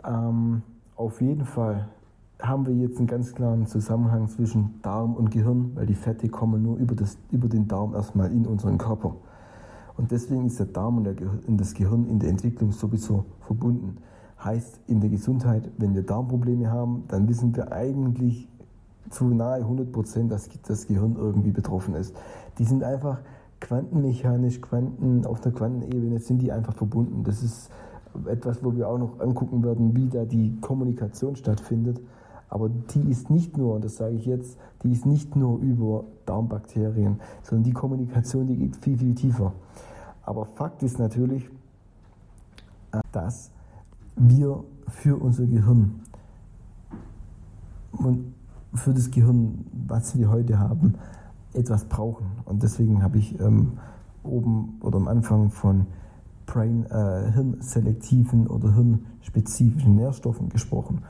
Ähm, 0.06 0.62
auf 0.96 1.22
jeden 1.22 1.46
Fall 1.46 1.88
haben 2.42 2.66
wir 2.66 2.74
jetzt 2.74 2.98
einen 2.98 3.08
ganz 3.08 3.34
klaren 3.34 3.68
Zusammenhang 3.68 4.28
zwischen 4.30 4.80
Darm 4.82 5.16
und 5.16 5.32
Gehirn, 5.32 5.72
weil 5.76 5.86
die 5.86 5.96
Fette 5.96 6.30
kommen 6.30 6.64
nur 6.64 6.78
über, 6.78 6.96
das, 6.96 7.18
über 7.32 7.50
den 7.50 7.68
Darm 7.68 7.94
erstmal 7.94 8.32
in 8.32 8.46
unseren 8.46 8.78
Körper. 8.78 9.16
Und 9.98 10.12
deswegen 10.12 10.46
ist 10.46 10.60
der 10.60 10.68
Darm 10.68 10.98
und, 10.98 11.04
der 11.04 11.16
und 11.48 11.60
das 11.60 11.74
Gehirn 11.74 12.08
in 12.08 12.20
der 12.20 12.30
Entwicklung 12.30 12.72
sowieso 12.72 13.26
verbunden. 13.42 13.98
Heißt 14.42 14.80
in 14.88 15.02
der 15.02 15.10
Gesundheit, 15.10 15.70
wenn 15.78 15.94
wir 15.94 16.04
Darmprobleme 16.04 16.72
haben, 16.72 17.04
dann 17.10 17.28
wissen 17.28 17.54
wir 17.56 17.74
eigentlich 17.74 18.48
zu 19.10 19.26
nahe 19.26 19.62
100 19.62 19.91
Prozent, 19.91 20.32
dass 20.32 20.50
das 20.67 20.88
Gehirn 20.88 21.15
irgendwie 21.17 21.52
betroffen 21.52 21.95
ist. 21.95 22.15
Die 22.58 22.65
sind 22.65 22.84
einfach 22.84 23.19
quantenmechanisch, 23.60 24.62
Quanten, 24.62 25.26
auf 25.26 25.41
der 25.41 25.52
Quantenebene 25.52 26.19
sind 26.19 26.41
die 26.41 26.52
einfach 26.52 26.74
verbunden. 26.74 27.24
Das 27.24 27.43
ist 27.43 27.69
etwas, 28.26 28.63
wo 28.63 28.76
wir 28.76 28.88
auch 28.88 28.98
noch 28.98 29.19
angucken 29.19 29.63
werden, 29.63 29.95
wie 29.95 30.08
da 30.08 30.26
die 30.26 30.60
Kommunikation 30.62 31.36
stattfindet. 31.36 32.00
Aber 32.50 32.69
die 32.69 33.12
ist 33.12 33.30
nicht 33.30 33.58
nur, 33.58 33.76
und 33.76 33.86
das 33.86 33.98
sage 33.98 34.15
ich 34.15 34.26
jetzt, 34.26 34.58
die 34.82 34.91
ist 34.91 35.06
nicht 35.06 35.36
nur 35.36 35.60
über 35.60 36.06
Darmbakterien, 36.26 37.19
sondern 37.43 37.63
die 37.63 37.74
Kommunikation, 37.74 38.48
die 38.48 38.56
geht 38.56 38.76
viel, 38.76 38.98
viel 38.98 39.13
tiefer. 39.13 39.54
Aber 40.24 40.45
Fakt 40.45 40.82
ist 40.82 40.98
natürlich, 40.98 41.50
dass 43.12 43.52
wir 44.15 44.63
für 44.88 45.15
unser 45.15 45.45
Gehirn 45.45 46.02
und 47.91 48.34
für 48.74 48.94
das 48.94 49.12
Gehirn, 49.12 49.66
was 49.88 50.18
wir 50.18 50.30
heute 50.30 50.60
haben, 50.60 50.96
etwas 51.54 51.86
brauchen. 51.86 52.28
Und 52.46 52.64
deswegen 52.64 53.04
habe 53.04 53.18
ich 53.18 53.40
ähm, 53.40 53.74
oben 54.24 54.80
oder 54.82 54.98
am 54.98 55.08
Anfang 55.08 55.50
von 55.50 55.88
Brain, 56.46 56.86
äh, 56.90 57.32
hirnselektiven 57.32 58.48
oder 58.48 58.74
hirnspezifischen 58.74 59.96
Nährstoffen 59.96 60.50
gesprochen. 60.50 61.04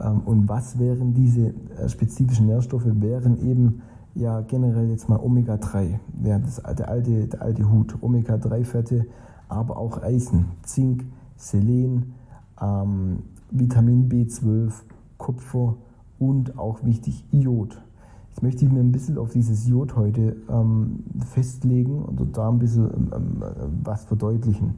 Ähm, 0.00 0.20
und 0.24 0.48
was 0.48 0.78
wären 0.78 1.14
diese 1.14 1.54
äh, 1.78 1.88
spezifischen 1.88 2.46
Nährstoffe? 2.46 2.86
Wären 2.86 3.38
eben 3.38 3.82
ja 4.14 4.40
generell 4.40 4.88
jetzt 4.88 5.08
mal 5.08 5.18
Omega-3, 5.20 5.98
ja, 6.24 6.38
das, 6.38 6.56
der, 6.56 6.88
alte, 6.88 7.28
der 7.28 7.42
alte 7.42 7.70
Hut, 7.70 7.96
Omega-3-Fette, 8.00 9.06
aber 9.48 9.76
auch 9.76 10.02
Eisen, 10.02 10.46
Zink, 10.62 11.04
Selen, 11.36 12.14
ähm, 12.60 13.22
Vitamin 13.50 14.08
B12, 14.08 14.72
Kupfer 15.18 15.76
und 16.20 16.56
auch 16.58 16.84
wichtig 16.84 17.24
Iod. 17.32 17.82
Jetzt 18.28 18.42
möchte 18.44 18.64
ich 18.64 18.70
mir 18.70 18.78
ein 18.78 18.92
bisschen 18.92 19.18
auf 19.18 19.30
dieses 19.30 19.66
Jod 19.66 19.96
heute 19.96 20.36
ähm, 20.48 21.02
festlegen 21.32 22.02
und 22.02 22.36
da 22.36 22.48
ein 22.48 22.60
bisschen 22.60 23.10
ähm, 23.12 23.42
ähm, 23.42 23.80
was 23.82 24.04
verdeutlichen. 24.04 24.74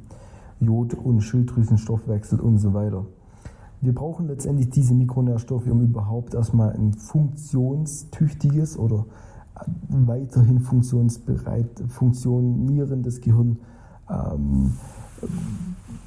Jod 0.60 0.94
und 0.94 1.20
Schilddrüsenstoffwechsel 1.20 2.40
und 2.40 2.58
so 2.58 2.72
weiter. 2.72 3.04
Wir 3.80 3.94
brauchen 3.94 4.28
letztendlich 4.28 4.70
diese 4.70 4.94
Mikronährstoffe, 4.94 5.66
um 5.66 5.82
überhaupt 5.82 6.34
erstmal 6.34 6.72
ein 6.72 6.94
funktionstüchtiges 6.94 8.78
oder 8.78 9.06
äh, 9.56 9.64
weiterhin 9.90 10.60
funktionsbereit, 10.60 11.82
funktionierendes 11.88 13.20
Gehirn 13.20 13.58
ähm, 14.08 14.72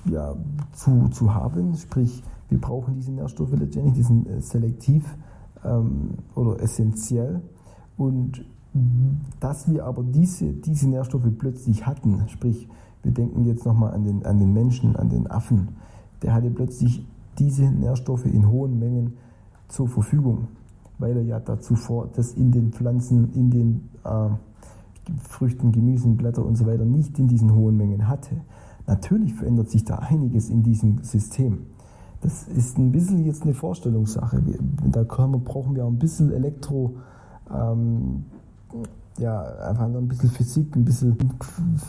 ja, 0.06 0.36
zu, 0.74 1.10
zu 1.10 1.34
haben. 1.34 1.76
Sprich, 1.76 2.24
wir 2.50 2.60
brauchen 2.60 2.96
diese 2.96 3.12
Nährstoffe 3.12 3.52
letztendlich, 3.52 3.96
die 3.96 4.04
sind 4.04 4.28
äh, 4.28 4.42
selektiv 4.42 5.04
ähm, 5.64 6.16
oder 6.36 6.62
essentiell. 6.62 7.42
Und 7.98 8.46
dass 9.40 9.70
wir 9.70 9.86
aber 9.86 10.04
diese, 10.04 10.52
diese 10.52 10.90
Nährstoffe 10.90 11.28
plötzlich 11.38 11.86
hatten, 11.86 12.24
sprich, 12.28 12.68
wir 13.04 13.12
denken 13.12 13.46
jetzt 13.46 13.66
nochmal 13.66 13.94
an 13.94 14.04
den, 14.04 14.26
an 14.26 14.40
den 14.40 14.52
Menschen, 14.54 14.96
an 14.96 15.10
den 15.10 15.30
Affen, 15.30 15.70
der 16.22 16.34
hatte 16.34 16.50
plötzlich 16.50 17.06
diese 17.38 17.64
Nährstoffe 17.64 18.26
in 18.26 18.50
hohen 18.50 18.80
Mengen 18.80 19.14
zur 19.68 19.88
Verfügung, 19.88 20.48
weil 20.98 21.16
er 21.18 21.24
ja 21.24 21.40
dazu 21.40 21.76
vor, 21.76 22.10
das 22.16 22.34
in 22.34 22.52
den 22.52 22.72
Pflanzen, 22.72 23.34
in 23.34 23.50
den 23.50 23.90
äh, 24.04 24.30
Früchten, 25.22 25.72
Gemüsen, 25.72 26.18
Blätter 26.18 26.46
und 26.46 26.56
so 26.56 26.66
weiter 26.66 26.86
nicht 26.86 27.20
in 27.20 27.28
diesen 27.28 27.54
hohen 27.54 27.78
Mengen 27.78 28.08
hatte. 28.08 28.42
Natürlich 28.88 29.34
verändert 29.34 29.70
sich 29.70 29.84
da 29.84 30.00
einiges 30.00 30.50
in 30.50 30.64
diesem 30.64 31.04
System. 31.04 31.60
Das 32.26 32.48
ist 32.48 32.80
ein 32.80 32.92
bisschen 32.92 33.24
jetzt 33.24 33.44
eine 33.44 33.54
Vorstellungssache. 33.54 34.42
Da 34.84 35.02
wir, 35.02 35.38
brauchen 35.38 35.76
wir 35.76 35.86
auch 35.86 35.90
ein 35.90 36.00
bisschen 36.00 36.32
Elektro, 36.32 36.96
ähm, 37.54 38.26
ja, 39.20 39.44
einfach 39.44 39.84
ein 39.84 40.08
bisschen 40.08 40.32
Physik, 40.32 40.76
ein 40.76 40.86
bisschen 40.86 41.16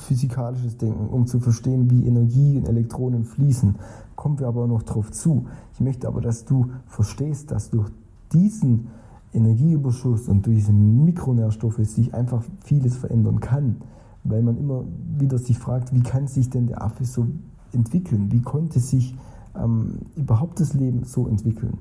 physikalisches 0.06 0.76
Denken, 0.76 1.08
um 1.08 1.26
zu 1.26 1.40
verstehen, 1.40 1.90
wie 1.90 2.06
Energie 2.06 2.58
und 2.58 2.68
Elektronen 2.68 3.24
fließen. 3.24 3.76
Kommen 4.14 4.38
wir 4.38 4.46
aber 4.46 4.66
noch 4.66 4.82
drauf 4.82 5.10
zu. 5.10 5.46
Ich 5.72 5.80
möchte 5.80 6.06
aber, 6.06 6.20
dass 6.20 6.44
du 6.44 6.70
verstehst, 6.86 7.50
dass 7.50 7.70
durch 7.70 7.88
diesen 8.30 8.88
Energieüberschuss 9.32 10.28
und 10.28 10.44
durch 10.44 10.56
diese 10.56 10.72
Mikronährstoffe 10.72 11.78
sich 11.78 12.12
einfach 12.12 12.44
vieles 12.62 12.94
verändern 12.94 13.40
kann. 13.40 13.76
Weil 14.22 14.42
man 14.42 14.58
immer 14.58 14.84
wieder 15.16 15.38
sich 15.38 15.58
fragt, 15.58 15.94
wie 15.94 16.02
kann 16.02 16.26
sich 16.26 16.50
denn 16.50 16.66
der 16.66 16.82
Affe 16.82 17.06
so 17.06 17.26
entwickeln? 17.72 18.30
Wie 18.30 18.42
konnte 18.42 18.80
sich 18.80 19.16
ähm, 19.62 20.00
überhaupt 20.16 20.60
das 20.60 20.74
Leben 20.74 21.04
so 21.04 21.26
entwickeln. 21.26 21.78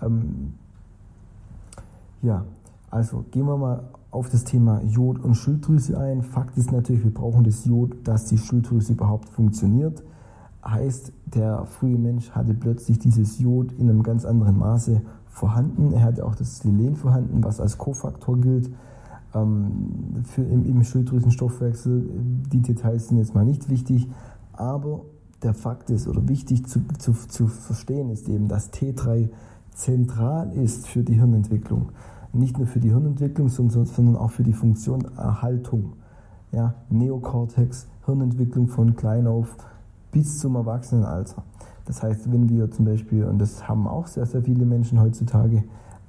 Ähm, 0.00 0.54
ja, 2.22 2.44
also 2.90 3.24
gehen 3.30 3.46
wir 3.46 3.56
mal 3.56 3.84
auf 4.10 4.30
das 4.30 4.44
Thema 4.44 4.80
Jod 4.82 5.18
und 5.18 5.34
Schilddrüse 5.34 5.98
ein. 5.98 6.22
Fakt 6.22 6.56
ist 6.56 6.72
natürlich, 6.72 7.02
wir 7.04 7.12
brauchen 7.12 7.44
das 7.44 7.64
Jod, 7.64 7.96
dass 8.04 8.26
die 8.26 8.38
Schilddrüse 8.38 8.92
überhaupt 8.92 9.28
funktioniert. 9.28 10.02
Heißt, 10.64 11.12
der 11.26 11.66
frühe 11.66 11.98
Mensch 11.98 12.30
hatte 12.30 12.54
plötzlich 12.54 12.98
dieses 12.98 13.38
Jod 13.38 13.72
in 13.72 13.90
einem 13.90 14.02
ganz 14.02 14.24
anderen 14.24 14.58
Maße 14.58 15.02
vorhanden. 15.26 15.92
Er 15.92 16.04
hatte 16.04 16.24
auch 16.24 16.36
das 16.36 16.60
Selen 16.60 16.96
vorhanden, 16.96 17.42
was 17.42 17.60
als 17.60 17.76
Kofaktor 17.76 18.38
gilt 18.40 18.70
ähm, 19.34 20.22
für 20.24 20.42
im, 20.42 20.64
im 20.64 20.82
Schilddrüsenstoffwechsel. 20.84 22.08
Die 22.52 22.62
Details 22.62 23.08
sind 23.08 23.18
jetzt 23.18 23.34
mal 23.34 23.44
nicht 23.44 23.68
wichtig, 23.68 24.08
aber 24.52 25.00
der 25.44 25.54
Fakt 25.54 25.90
ist 25.90 26.08
oder 26.08 26.26
wichtig 26.28 26.66
zu, 26.66 26.80
zu, 26.98 27.12
zu 27.12 27.46
verstehen 27.46 28.10
ist 28.10 28.28
eben, 28.28 28.48
dass 28.48 28.72
T3 28.72 29.28
zentral 29.74 30.52
ist 30.52 30.88
für 30.88 31.02
die 31.02 31.14
Hirnentwicklung. 31.14 31.90
Nicht 32.32 32.58
nur 32.58 32.66
für 32.66 32.80
die 32.80 32.90
Hirnentwicklung, 32.90 33.48
sondern, 33.48 34.16
auch 34.16 34.30
für 34.30 34.42
die 34.42 34.52
Funktionerhaltung. 34.52 35.92
Ja, 36.50 36.74
Neokortex, 36.88 37.86
Hirnentwicklung 38.06 38.68
von 38.68 38.96
klein 38.96 39.26
auf 39.26 39.56
bis 40.10 40.38
zum 40.38 40.54
Erwachsenenalter. 40.54 41.42
Das 41.86 42.02
heißt, 42.02 42.32
wenn 42.32 42.48
wir 42.48 42.70
zum 42.70 42.84
Beispiel, 42.86 43.24
und 43.24 43.38
das 43.38 43.68
haben 43.68 43.86
auch 43.86 44.06
sehr, 44.06 44.26
sehr 44.26 44.42
viele 44.42 44.64
Menschen 44.64 45.00
heutzutage, 45.00 45.64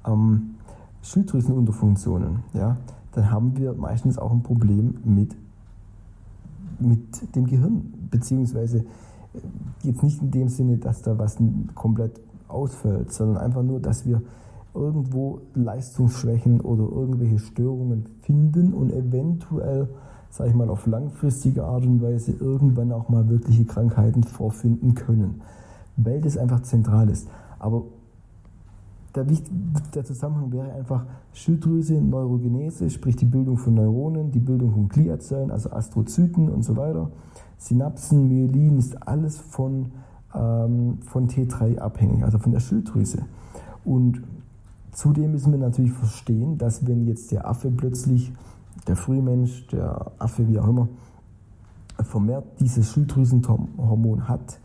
ähm, 0.06 0.54
Schilddrüsenunterfunktionen, 1.02 2.40
ja, 2.54 2.76
dann 3.12 3.30
haben 3.30 3.56
wir 3.56 3.74
meistens 3.74 4.18
auch 4.18 4.32
ein 4.32 4.42
Problem 4.42 4.98
mit, 5.04 5.36
mit 6.78 7.34
dem 7.34 7.46
Gehirn, 7.46 7.92
beziehungsweise 8.10 8.84
jetzt 9.82 10.02
nicht 10.02 10.20
in 10.22 10.30
dem 10.30 10.48
Sinne, 10.48 10.78
dass 10.78 11.02
da 11.02 11.18
was 11.18 11.38
komplett 11.74 12.20
ausfällt, 12.48 13.12
sondern 13.12 13.38
einfach 13.38 13.62
nur, 13.62 13.80
dass 13.80 14.06
wir 14.06 14.22
irgendwo 14.74 15.40
Leistungsschwächen 15.54 16.60
oder 16.60 16.84
irgendwelche 16.84 17.38
Störungen 17.38 18.06
finden 18.22 18.74
und 18.74 18.92
eventuell, 18.92 19.88
sage 20.30 20.50
ich 20.50 20.56
mal, 20.56 20.68
auf 20.68 20.86
langfristige 20.86 21.64
Art 21.64 21.84
und 21.84 22.02
Weise 22.02 22.32
irgendwann 22.32 22.92
auch 22.92 23.08
mal 23.08 23.28
wirkliche 23.28 23.64
Krankheiten 23.64 24.22
vorfinden 24.22 24.94
können, 24.94 25.40
weil 25.96 26.20
das 26.20 26.36
einfach 26.36 26.60
zentral 26.62 27.08
ist. 27.08 27.28
Aber 27.58 27.84
der, 29.24 29.36
der 29.94 30.04
Zusammenhang 30.04 30.52
wäre 30.52 30.72
einfach 30.72 31.04
Schilddrüse, 31.32 31.94
Neurogenese, 31.94 32.90
sprich 32.90 33.16
die 33.16 33.24
Bildung 33.24 33.56
von 33.56 33.74
Neuronen, 33.74 34.30
die 34.30 34.40
Bildung 34.40 34.72
von 34.72 34.88
Gliazellen, 34.88 35.50
also 35.50 35.70
Astrozyten 35.70 36.48
und 36.48 36.62
so 36.62 36.76
weiter. 36.76 37.10
Synapsen, 37.58 38.28
Myelin 38.28 38.78
ist 38.78 39.06
alles 39.06 39.38
von, 39.38 39.92
ähm, 40.34 40.98
von 41.02 41.28
T3 41.28 41.78
abhängig, 41.78 42.24
also 42.24 42.38
von 42.38 42.52
der 42.52 42.60
Schilddrüse. 42.60 43.24
Und 43.84 44.22
zudem 44.92 45.32
müssen 45.32 45.52
wir 45.52 45.58
natürlich 45.58 45.92
verstehen, 45.92 46.58
dass 46.58 46.86
wenn 46.86 47.06
jetzt 47.06 47.32
der 47.32 47.48
Affe 47.48 47.70
plötzlich, 47.70 48.32
der 48.86 48.96
Frühmensch, 48.96 49.66
der 49.68 50.12
Affe, 50.18 50.46
wie 50.48 50.58
auch 50.58 50.68
immer, 50.68 50.88
vermehrt 52.02 52.44
dieses 52.60 52.92
Schilddrüsenhormon 52.92 54.28
hat, 54.28 54.60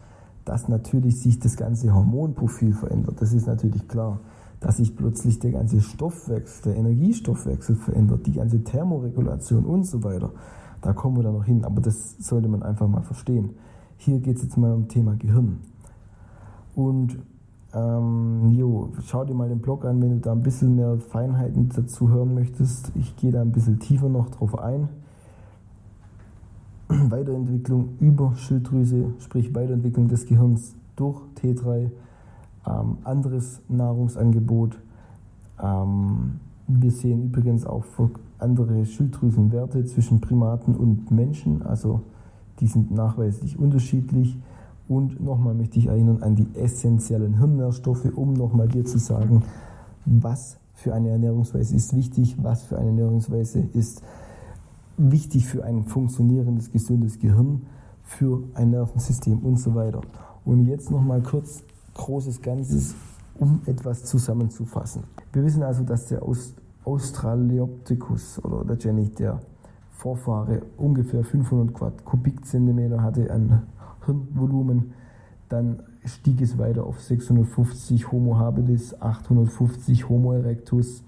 dass 0.45 0.67
natürlich 0.67 1.19
sich 1.19 1.39
das 1.39 1.55
ganze 1.55 1.93
Hormonprofil 1.93 2.73
verändert. 2.73 3.21
Das 3.21 3.31
ist 3.31 3.47
natürlich 3.47 3.87
klar 3.87 4.19
dass 4.61 4.77
sich 4.77 4.95
plötzlich 4.95 5.39
der 5.39 5.51
ganze 5.51 5.81
Stoffwechsel, 5.81 6.71
der 6.71 6.79
Energiestoffwechsel 6.79 7.75
verändert, 7.75 8.25
die 8.27 8.33
ganze 8.33 8.63
Thermoregulation 8.63 9.65
und 9.65 9.85
so 9.85 10.03
weiter. 10.03 10.29
Da 10.81 10.93
kommen 10.93 11.17
wir 11.17 11.23
dann 11.23 11.33
noch 11.33 11.45
hin, 11.45 11.65
aber 11.65 11.81
das 11.81 12.15
sollte 12.19 12.47
man 12.47 12.63
einfach 12.63 12.87
mal 12.87 13.01
verstehen. 13.01 13.55
Hier 13.97 14.19
geht 14.19 14.37
es 14.37 14.43
jetzt 14.43 14.57
mal 14.57 14.71
um 14.71 14.87
Thema 14.87 15.15
Gehirn. 15.15 15.59
Und 16.75 17.17
ähm, 17.73 18.51
jo, 18.51 18.89
schau 19.05 19.25
dir 19.25 19.33
mal 19.33 19.49
den 19.49 19.59
Blog 19.59 19.83
an, 19.83 20.01
wenn 20.01 20.11
du 20.11 20.19
da 20.19 20.31
ein 20.31 20.43
bisschen 20.43 20.75
mehr 20.75 20.97
Feinheiten 20.97 21.69
dazu 21.75 22.09
hören 22.09 22.35
möchtest. 22.35 22.91
Ich 22.95 23.15
gehe 23.15 23.31
da 23.31 23.41
ein 23.41 23.51
bisschen 23.51 23.79
tiefer 23.79 24.09
noch 24.09 24.29
drauf 24.29 24.59
ein. 24.59 24.89
Weiterentwicklung 26.87 27.97
über 27.99 28.35
Schilddrüse, 28.35 29.13
sprich 29.19 29.55
Weiterentwicklung 29.55 30.07
des 30.07 30.27
Gehirns 30.27 30.75
durch 30.95 31.19
T3 31.41 31.89
ähm, 32.67 32.97
anderes 33.03 33.61
Nahrungsangebot. 33.69 34.77
Ähm, 35.61 36.39
wir 36.67 36.91
sehen 36.91 37.25
übrigens 37.25 37.65
auch 37.65 37.83
andere 38.39 38.85
Schilddrüsenwerte 38.85 39.85
zwischen 39.85 40.21
Primaten 40.21 40.75
und 40.75 41.11
Menschen, 41.11 41.61
also 41.63 42.01
die 42.59 42.67
sind 42.67 42.91
nachweislich 42.91 43.59
unterschiedlich. 43.59 44.37
Und 44.87 45.23
nochmal 45.23 45.53
möchte 45.53 45.79
ich 45.79 45.87
erinnern 45.87 46.21
an 46.21 46.35
die 46.35 46.47
essentiellen 46.53 47.37
Hirnnährstoffe, 47.37 48.05
um 48.15 48.33
nochmal 48.33 48.67
dir 48.67 48.83
zu 48.83 48.97
sagen, 48.99 49.43
was 50.05 50.57
für 50.73 50.93
eine 50.93 51.09
Ernährungsweise 51.09 51.75
ist 51.75 51.95
wichtig, 51.95 52.35
was 52.41 52.63
für 52.63 52.77
eine 52.77 52.89
Ernährungsweise 52.89 53.63
ist 53.73 54.01
wichtig 54.97 55.45
für 55.45 55.63
ein 55.63 55.85
funktionierendes, 55.85 56.71
gesundes 56.71 57.19
Gehirn, 57.19 57.61
für 58.03 58.43
ein 58.53 58.71
Nervensystem 58.71 59.39
und 59.39 59.57
so 59.57 59.75
weiter. 59.75 60.01
Und 60.43 60.65
jetzt 60.65 60.91
nochmal 60.91 61.21
kurz 61.21 61.63
großes 62.01 62.41
Ganzes, 62.41 62.95
um 63.37 63.61
etwas 63.65 64.03
zusammenzufassen. 64.05 65.03
Wir 65.33 65.43
wissen 65.43 65.61
also, 65.63 65.83
dass 65.83 66.07
der 66.07 66.23
Australopithecus 66.83 68.43
oder 68.43 68.65
letztendlich 68.65 69.13
der 69.13 69.39
Vorfahre 69.91 70.63
ungefähr 70.77 71.23
500 71.23 72.03
Kubikzentimeter 72.03 73.03
hatte 73.03 73.31
an 73.31 73.63
Hirnvolumen. 74.05 74.93
Dann 75.49 75.83
stieg 76.05 76.41
es 76.41 76.57
weiter 76.57 76.85
auf 76.85 76.99
650 76.99 78.11
Homo 78.11 78.37
habilis, 78.37 78.99
850 78.99 80.09
Homo 80.09 80.33
erectus 80.33 81.03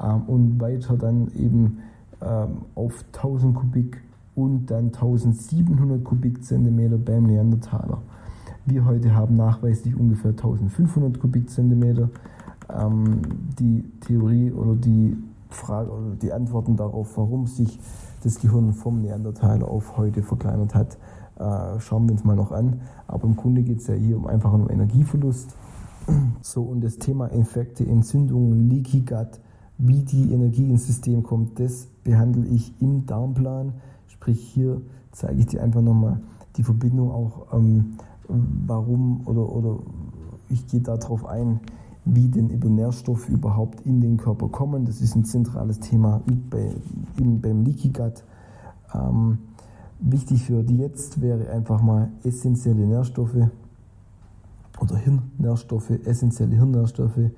ähm, 0.00 0.22
und 0.28 0.60
weiter 0.60 0.96
dann 0.96 1.30
eben 1.36 1.80
ähm, 2.22 2.62
auf 2.74 3.04
1000 3.12 3.54
Kubik 3.54 4.02
und 4.34 4.66
dann 4.70 4.86
1700 4.86 6.02
Kubikzentimeter 6.02 6.96
beim 6.96 7.24
Neandertaler. 7.24 8.00
Wir 8.64 8.84
heute 8.84 9.12
haben 9.16 9.34
nachweislich 9.34 9.96
ungefähr 9.96 10.30
1500 10.30 11.20
Kubikzentimeter. 11.20 12.10
Ähm, 12.70 13.22
die 13.58 13.82
Theorie 14.00 14.52
oder 14.52 14.76
die 14.76 15.16
Frage 15.48 15.90
oder 15.90 16.14
die 16.14 16.32
Antworten 16.32 16.76
darauf, 16.76 17.16
warum 17.16 17.48
sich 17.48 17.80
das 18.22 18.40
Gehirn 18.40 18.72
vom 18.72 19.02
Neandertaler 19.02 19.66
auf 19.66 19.96
heute 19.96 20.22
verkleinert 20.22 20.76
hat, 20.76 20.96
äh, 21.40 21.80
schauen 21.80 22.06
wir 22.06 22.12
uns 22.12 22.22
mal 22.22 22.36
noch 22.36 22.52
an. 22.52 22.80
Aber 23.08 23.24
im 23.24 23.34
Grunde 23.34 23.62
geht 23.62 23.80
es 23.80 23.88
ja 23.88 23.94
hier 23.94 24.16
um 24.16 24.28
einfach 24.28 24.52
um 24.52 24.70
Energieverlust. 24.70 25.56
So, 26.40 26.62
und 26.62 26.82
das 26.82 26.98
Thema 26.98 27.26
Infekte, 27.26 27.84
Entzündungen, 27.84 28.68
Leaky 28.68 29.00
Gut, 29.00 29.40
wie 29.78 30.02
die 30.02 30.32
Energie 30.32 30.68
ins 30.68 30.86
System 30.86 31.22
kommt, 31.22 31.58
das 31.58 31.88
behandle 32.04 32.46
ich 32.46 32.72
im 32.80 33.06
Darmplan. 33.06 33.72
Sprich, 34.06 34.40
hier 34.40 34.82
zeige 35.10 35.40
ich 35.40 35.46
dir 35.46 35.62
einfach 35.62 35.80
nochmal 35.80 36.20
die 36.56 36.62
Verbindung 36.62 37.10
auch, 37.10 37.52
ähm, 37.54 37.94
warum 38.28 39.26
oder, 39.26 39.48
oder 39.52 39.78
ich 40.48 40.66
gehe 40.66 40.80
darauf 40.80 41.26
ein, 41.26 41.60
wie 42.04 42.28
denn 42.28 42.50
über 42.50 42.68
Nährstoffe 42.68 43.28
überhaupt 43.28 43.80
in 43.86 44.00
den 44.00 44.16
Körper 44.16 44.48
kommen. 44.48 44.84
Das 44.84 45.00
ist 45.00 45.14
ein 45.14 45.24
zentrales 45.24 45.80
Thema 45.80 46.20
bei, 46.50 46.74
im, 47.16 47.40
beim 47.40 47.62
Leaky 47.64 47.90
Gut. 47.90 48.24
Ähm, 48.94 49.38
wichtig 50.00 50.42
für 50.42 50.62
die 50.62 50.78
jetzt 50.78 51.20
wäre 51.20 51.50
einfach 51.50 51.80
mal 51.82 52.10
essentielle 52.24 52.86
Nährstoffe 52.86 53.48
oder 54.80 54.96
Hirnnährstoffe, 54.96 55.90
essentielle 56.04 56.56
Hirnnährstoffe, 56.56 57.30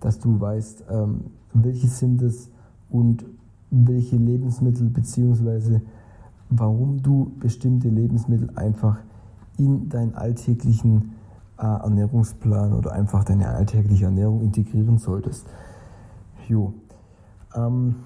dass 0.00 0.18
du 0.18 0.40
weißt, 0.40 0.84
ähm, 0.90 1.20
welche 1.54 1.86
sind 1.86 2.20
es 2.22 2.50
und 2.90 3.24
welche 3.70 4.16
Lebensmittel 4.16 4.88
bzw. 4.88 5.80
warum 6.50 7.02
du 7.02 7.32
bestimmte 7.38 7.88
Lebensmittel 7.88 8.50
einfach 8.56 8.98
in 9.58 9.88
deinen 9.88 10.14
alltäglichen 10.14 11.14
äh, 11.58 11.62
Ernährungsplan 11.62 12.72
oder 12.72 12.92
einfach 12.92 13.24
deine 13.24 13.48
alltägliche 13.48 14.06
Ernährung 14.06 14.40
integrieren 14.40 14.98
solltest. 14.98 15.46
Jo. 16.48 16.72
Ähm, 17.54 17.96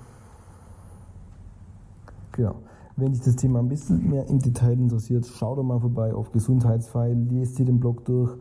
genau. 2.32 2.56
Wenn 2.96 3.12
dich 3.12 3.22
das 3.22 3.36
Thema 3.36 3.60
ein 3.60 3.68
bisschen 3.68 4.10
mehr 4.10 4.26
im 4.26 4.38
Detail 4.38 4.78
interessiert, 4.78 5.26
schau 5.26 5.54
doch 5.54 5.62
mal 5.62 5.80
vorbei 5.80 6.12
auf 6.12 6.30
Gesundheitsfeil, 6.32 7.14
lest 7.14 7.58
dir 7.58 7.64
den 7.64 7.80
Blog 7.80 8.04
durch 8.04 8.36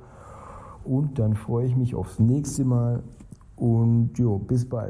und 0.83 1.19
dann 1.19 1.35
freue 1.35 1.67
ich 1.67 1.75
mich 1.75 1.95
aufs 1.95 2.19
nächste 2.19 2.65
Mal 2.65 3.03
und 3.55 4.17
jo, 4.17 4.39
bis 4.39 4.67
bald. 4.67 4.89